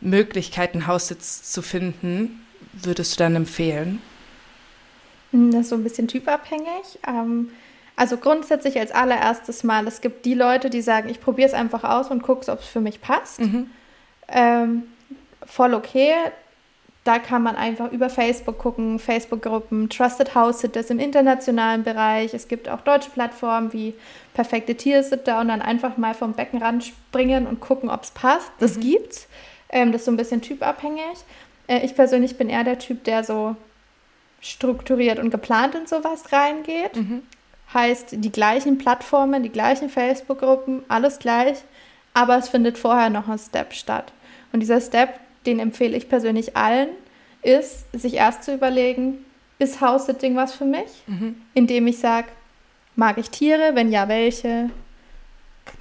[0.00, 4.02] Möglichkeiten, Haussitz zu finden, würdest du dann empfehlen?
[5.30, 6.98] Hm, das ist so ein bisschen typabhängig.
[7.06, 7.50] Ähm,
[7.96, 11.84] also grundsätzlich als allererstes Mal, es gibt die Leute, die sagen, ich probiere es einfach
[11.84, 13.40] aus und gucke, ob es für mich passt.
[13.40, 13.70] Mhm.
[14.28, 14.82] Ähm,
[15.44, 16.14] voll okay.
[17.04, 22.32] Da kann man einfach über Facebook gucken, Facebook-Gruppen, Trusted House Sitters im internationalen Bereich.
[22.32, 23.94] Es gibt auch deutsche Plattformen wie
[24.34, 28.52] Perfekte Tiersitter und dann einfach mal vom Beckenrand springen und gucken, ob es passt.
[28.60, 28.80] Das mhm.
[28.82, 29.26] gibt's.
[29.68, 31.18] Ähm, das ist so ein bisschen typabhängig.
[31.66, 33.56] Äh, ich persönlich bin eher der Typ, der so
[34.40, 36.94] strukturiert und geplant in sowas reingeht.
[36.94, 37.22] Mhm.
[37.74, 41.58] Heißt, die gleichen Plattformen, die gleichen Facebook-Gruppen, alles gleich,
[42.14, 44.12] aber es findet vorher noch ein Step statt.
[44.52, 46.88] Und dieser Step den empfehle ich persönlich allen,
[47.42, 49.24] ist, sich erst zu überlegen,
[49.58, 51.02] ist House-Sitting was für mich?
[51.06, 51.36] Mhm.
[51.54, 52.28] Indem ich sage,
[52.96, 53.74] mag ich Tiere?
[53.74, 54.70] Wenn ja, welche?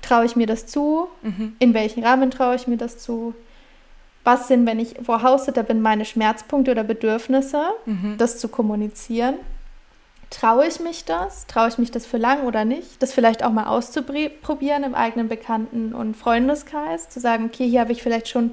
[0.02, 1.08] Traue ich mir das zu?
[1.22, 1.56] Mhm.
[1.60, 3.34] In welchem Rahmen traue ich mir das zu?
[4.24, 7.64] Was sind, wenn ich vor House-Sitter bin, meine Schmerzpunkte oder Bedürfnisse?
[7.86, 8.16] Mhm.
[8.18, 9.36] Das zu kommunizieren.
[10.30, 11.48] Traue ich mich das?
[11.48, 13.02] Traue ich mich das für lang oder nicht?
[13.02, 17.92] Das vielleicht auch mal auszuprobieren im eigenen Bekannten- und Freundeskreis, zu sagen, okay, hier habe
[17.92, 18.52] ich vielleicht schon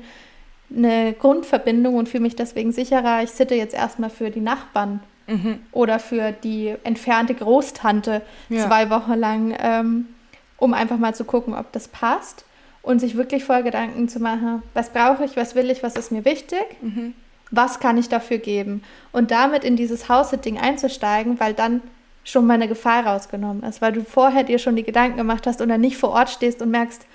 [0.75, 3.23] eine Grundverbindung und fühle mich deswegen sicherer.
[3.23, 5.61] Ich sitte jetzt erstmal für die Nachbarn mhm.
[5.73, 8.67] oder für die entfernte Großtante ja.
[8.67, 10.07] zwei Wochen lang, ähm,
[10.57, 12.45] um einfach mal zu gucken, ob das passt
[12.83, 16.13] und sich wirklich voll Gedanken zu machen, was brauche ich, was will ich, was ist
[16.13, 17.15] mir wichtig, mhm.
[17.51, 21.83] was kann ich dafür geben und damit in dieses House-Sitting einzusteigen, weil dann
[22.25, 25.63] schon mal eine Gefahr rausgenommen ist, weil du vorher dir schon die Gedanken gemacht hast
[25.63, 27.07] und dann nicht vor Ort stehst und merkst,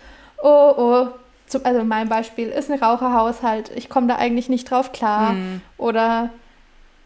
[0.41, 1.07] oh, oh,
[1.53, 5.33] zum, also mein Beispiel ist ein Raucherhaushalt, ich komme da eigentlich nicht drauf klar.
[5.33, 5.61] Mhm.
[5.77, 6.29] Oder,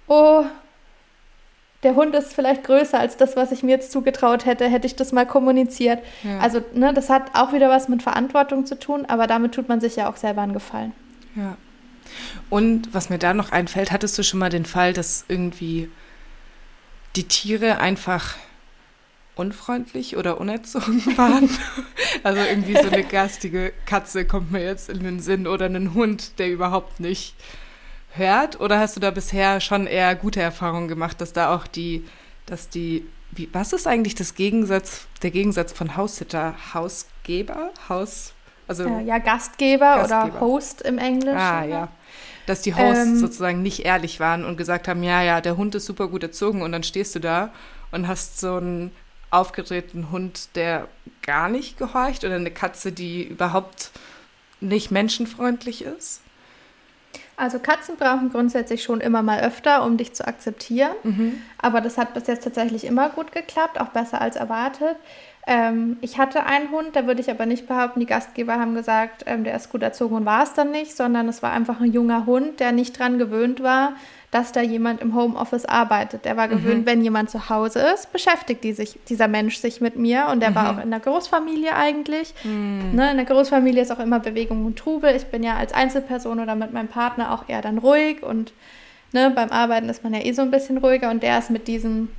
[0.08, 0.44] oh,
[1.84, 4.96] der Hund ist vielleicht größer als das, was ich mir jetzt zugetraut hätte, hätte ich
[4.96, 6.00] das mal kommuniziert.
[6.24, 6.40] Ja.
[6.40, 9.80] Also, ne, das hat auch wieder was mit Verantwortung zu tun, aber damit tut man
[9.80, 10.94] sich ja auch selber einen Gefallen.
[11.36, 11.56] Ja.
[12.50, 15.92] Und was mir da noch einfällt, hattest du schon mal den Fall, dass irgendwie
[17.16, 18.36] die Tiere einfach
[19.38, 21.50] unfreundlich oder unerzogen waren.
[22.24, 26.40] also irgendwie so eine garstige Katze kommt mir jetzt in den Sinn oder einen Hund,
[26.40, 27.36] der überhaupt nicht
[28.12, 28.60] hört.
[28.60, 32.06] Oder hast du da bisher schon eher gute Erfahrungen gemacht, dass da auch die,
[32.46, 38.34] dass die, wie, was ist eigentlich das Gegensatz, der Gegensatz von Haussitter, Hausgeber, Haus,
[38.68, 41.38] also äh, ja Gastgeber, Gastgeber, oder Host im Englischen.
[41.38, 41.90] Ah ja
[42.48, 45.76] dass die Hosts ähm, sozusagen nicht ehrlich waren und gesagt haben, ja, ja, der Hund
[45.76, 47.52] ist super gut erzogen und dann stehst du da
[47.92, 48.92] und hast so einen
[49.30, 50.88] aufgedrehten Hund, der
[51.22, 53.92] gar nicht gehorcht oder eine Katze, die überhaupt
[54.62, 56.22] nicht menschenfreundlich ist?
[57.36, 60.94] Also Katzen brauchen grundsätzlich schon immer mal öfter, um dich zu akzeptieren.
[61.04, 61.42] Mhm.
[61.60, 64.96] Aber das hat bis jetzt tatsächlich immer gut geklappt, auch besser als erwartet.
[65.46, 69.24] Ähm, ich hatte einen Hund, da würde ich aber nicht behaupten, die Gastgeber haben gesagt,
[69.28, 71.94] ähm, der ist gut erzogen und war es dann nicht, sondern es war einfach ein
[71.94, 73.94] junger Hund, der nicht dran gewöhnt war,
[74.32, 76.26] dass da jemand im Homeoffice arbeitet.
[76.26, 76.86] Der war gewöhnt, mhm.
[76.86, 80.52] wenn jemand zu Hause ist, beschäftigt die sich, dieser Mensch sich mit mir und der
[80.52, 80.56] mhm.
[80.56, 82.34] war auch in der Großfamilie eigentlich.
[82.44, 82.92] Mhm.
[82.94, 85.16] Ne, in der Großfamilie ist auch immer Bewegung und Trubel.
[85.16, 88.52] Ich bin ja als Einzelperson oder mit meinem Partner auch eher dann ruhig und
[89.14, 91.68] ne, beim Arbeiten ist man ja eh so ein bisschen ruhiger und der ist mit
[91.68, 92.10] diesem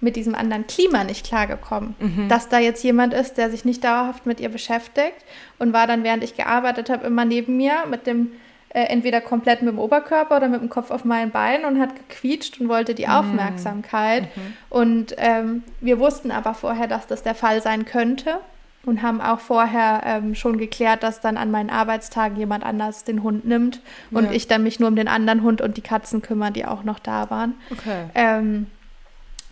[0.00, 1.96] mit diesem anderen Klima nicht klargekommen.
[1.98, 2.28] Mhm.
[2.28, 5.16] Dass da jetzt jemand ist, der sich nicht dauerhaft mit ihr beschäftigt
[5.58, 8.30] und war dann, während ich gearbeitet habe, immer neben mir mit dem
[8.70, 11.94] äh, entweder komplett mit dem Oberkörper oder mit dem Kopf auf meinen Beinen und hat
[11.96, 13.12] gequietscht und wollte die mhm.
[13.12, 14.24] Aufmerksamkeit.
[14.24, 14.40] Mhm.
[14.68, 18.38] Und ähm, wir wussten aber vorher, dass das der Fall sein könnte
[18.84, 23.22] und haben auch vorher ähm, schon geklärt, dass dann an meinen Arbeitstagen jemand anders den
[23.22, 24.32] Hund nimmt und ja.
[24.32, 26.98] ich dann mich nur um den anderen Hund und die Katzen kümmere, die auch noch
[26.98, 27.54] da waren.
[27.70, 28.04] Okay.
[28.14, 28.66] Ähm,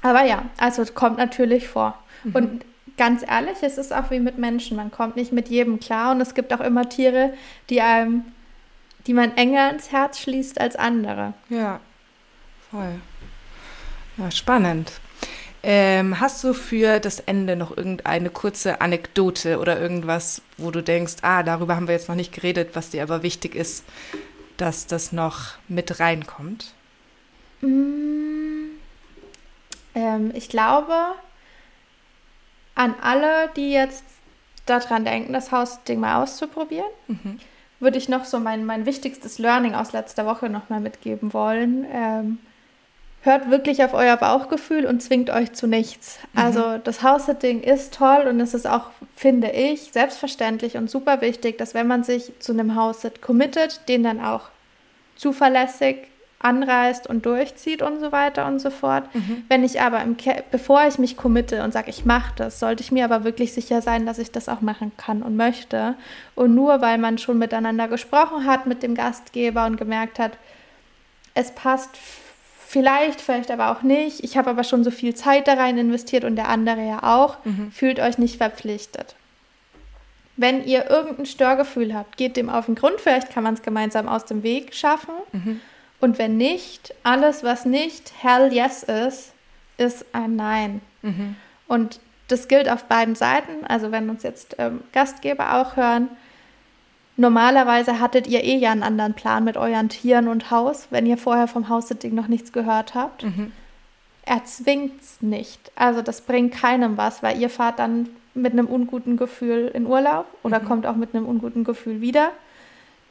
[0.02, 1.98] aber ja, also es kommt natürlich vor.
[2.24, 2.34] Mhm.
[2.34, 2.64] Und
[2.96, 4.76] ganz ehrlich, es ist auch wie mit Menschen.
[4.76, 7.32] Man kommt nicht mit jedem klar und es gibt auch immer Tiere,
[7.70, 8.24] die einem,
[9.06, 11.34] die man enger ins Herz schließt als andere.
[11.48, 11.80] Ja,
[12.70, 13.00] voll.
[14.16, 14.92] Ja, spannend.
[15.62, 21.16] Ähm, hast du für das Ende noch irgendeine kurze Anekdote oder irgendwas, wo du denkst,
[21.22, 23.84] ah, darüber haben wir jetzt noch nicht geredet, was dir aber wichtig ist,
[24.56, 26.72] dass das noch mit reinkommt?
[27.62, 28.76] Mm.
[29.96, 30.94] Ähm, ich glaube,
[32.76, 34.04] an alle, die jetzt
[34.66, 37.40] daran denken, das Hausding mal auszuprobieren, mhm.
[37.80, 41.86] Würde ich noch so mein, mein wichtigstes Learning aus letzter Woche nochmal mitgeben wollen.
[41.92, 42.38] Ähm,
[43.22, 46.18] hört wirklich auf euer Bauchgefühl und zwingt euch zu nichts.
[46.32, 46.40] Mhm.
[46.40, 51.58] Also das House-Sitting ist toll und es ist auch, finde ich, selbstverständlich und super wichtig,
[51.58, 54.48] dass wenn man sich zu einem House-Sit committet, den dann auch
[55.16, 56.08] zuverlässig
[56.38, 59.12] anreist und durchzieht und so weiter und so fort.
[59.14, 59.44] Mhm.
[59.48, 60.16] Wenn ich aber, im
[60.50, 63.80] bevor ich mich committe und sage, ich mache das, sollte ich mir aber wirklich sicher
[63.80, 65.94] sein, dass ich das auch machen kann und möchte.
[66.34, 70.32] Und nur weil man schon miteinander gesprochen hat mit dem Gastgeber und gemerkt hat,
[71.34, 71.90] es passt
[72.66, 76.24] vielleicht, vielleicht aber auch nicht, ich habe aber schon so viel Zeit da rein investiert
[76.24, 77.70] und der andere ja auch, mhm.
[77.72, 79.14] fühlt euch nicht verpflichtet.
[80.38, 84.06] Wenn ihr irgendein Störgefühl habt, geht dem auf den Grund, vielleicht kann man es gemeinsam
[84.06, 85.14] aus dem Weg schaffen.
[85.32, 85.60] Mhm
[86.06, 89.32] und wenn nicht, alles, was nicht Hell Yes ist,
[89.76, 90.80] ist ein Nein.
[91.02, 91.34] Mhm.
[91.66, 91.98] Und
[92.28, 93.66] das gilt auf beiden Seiten.
[93.66, 96.08] Also wenn uns jetzt ähm, Gastgeber auch hören,
[97.16, 101.18] normalerweise hattet ihr eh ja einen anderen Plan mit euren Tieren und Haus, wenn ihr
[101.18, 103.24] vorher vom House-Sitting noch nichts gehört habt.
[103.24, 103.50] Mhm.
[104.44, 105.72] zwingt es nicht.
[105.74, 110.26] Also das bringt keinem was, weil ihr fahrt dann mit einem unguten Gefühl in Urlaub
[110.44, 110.66] oder mhm.
[110.66, 112.30] kommt auch mit einem unguten Gefühl wieder.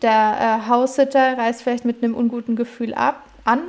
[0.05, 3.61] Der äh, Haussitter reist vielleicht mit einem unguten Gefühl ab, an.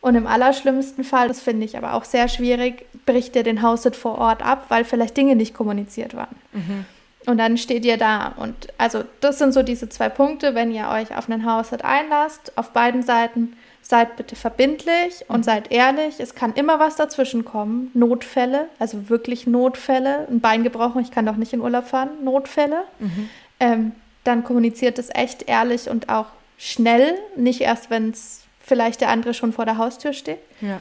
[0.00, 3.94] Und im allerschlimmsten Fall, das finde ich aber auch sehr schwierig, bricht ihr den Haussit
[3.94, 6.34] vor Ort ab, weil vielleicht Dinge nicht kommuniziert waren.
[6.52, 6.86] Mhm.
[7.26, 8.34] Und dann steht ihr da.
[8.36, 12.52] Und also das sind so diese zwei Punkte, wenn ihr euch auf einen Haushalt einlasst,
[12.58, 15.44] auf beiden Seiten, seid bitte verbindlich und mhm.
[15.44, 16.18] seid ehrlich.
[16.18, 17.92] Es kann immer was dazwischen kommen.
[17.94, 20.26] Notfälle, also wirklich Notfälle.
[20.28, 22.10] Ein Bein gebrochen, ich kann doch nicht in Urlaub fahren.
[22.24, 22.82] Notfälle.
[22.98, 23.28] Mhm.
[23.60, 23.92] Ähm,
[24.26, 26.26] dann kommuniziert es echt ehrlich und auch
[26.58, 30.40] schnell, nicht erst, wenn es vielleicht der andere schon vor der Haustür steht.
[30.60, 30.80] Ja.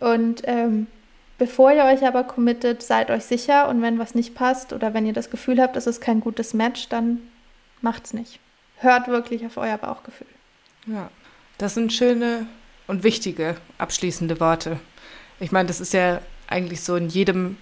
[0.00, 0.86] Und ähm,
[1.38, 5.06] bevor ihr euch aber committet, seid euch sicher und wenn was nicht passt oder wenn
[5.06, 7.20] ihr das Gefühl habt, es ist kein gutes Match, dann
[7.80, 8.38] macht's nicht.
[8.78, 10.26] Hört wirklich auf euer Bauchgefühl.
[10.86, 11.10] Ja,
[11.58, 12.46] das sind schöne
[12.86, 14.78] und wichtige abschließende Worte.
[15.40, 17.56] Ich meine, das ist ja eigentlich so in jedem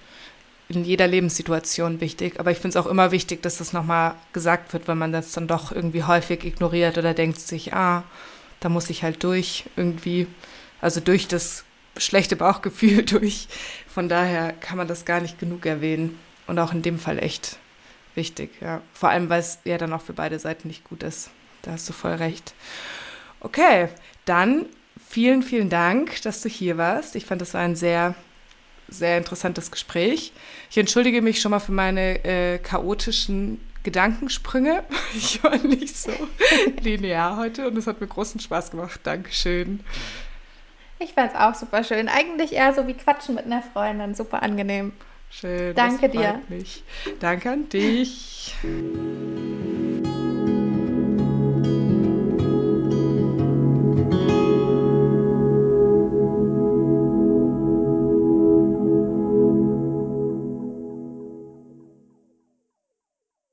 [0.69, 2.41] in jeder Lebenssituation wichtig.
[2.41, 5.33] Aber ich finde es auch immer wichtig, dass das nochmal gesagt wird, weil man das
[5.33, 8.05] dann doch irgendwie häufig ignoriert oder denkt sich, ah,
[8.61, 10.27] da muss ich halt durch irgendwie,
[10.81, 11.65] also durch das
[11.97, 13.49] schlechte Bauchgefühl durch.
[13.87, 16.19] Von daher kann man das gar nicht genug erwähnen.
[16.47, 17.57] Und auch in dem Fall echt
[18.15, 18.83] wichtig, ja.
[18.93, 21.31] Vor allem, weil es ja dann auch für beide Seiten nicht gut ist.
[21.63, 22.55] Da hast du voll recht.
[23.41, 23.89] Okay,
[24.27, 24.67] dann
[25.09, 27.17] vielen, vielen Dank, dass du hier warst.
[27.17, 28.15] Ich fand, das war ein sehr
[28.89, 30.33] sehr interessantes Gespräch.
[30.71, 34.83] Ich entschuldige mich schon mal für meine äh, chaotischen Gedankensprünge.
[35.17, 36.11] Ich war nicht so
[36.83, 39.01] linear heute und es hat mir großen Spaß gemacht.
[39.05, 39.81] Dankeschön.
[40.99, 42.09] Ich fand es auch super schön.
[42.09, 44.15] Eigentlich eher so wie Quatschen mit einer Freundin.
[44.15, 44.93] Super angenehm.
[45.31, 45.75] Schön.
[45.75, 46.41] Danke dir.
[46.49, 46.83] Mich.
[47.21, 48.55] Danke an dich.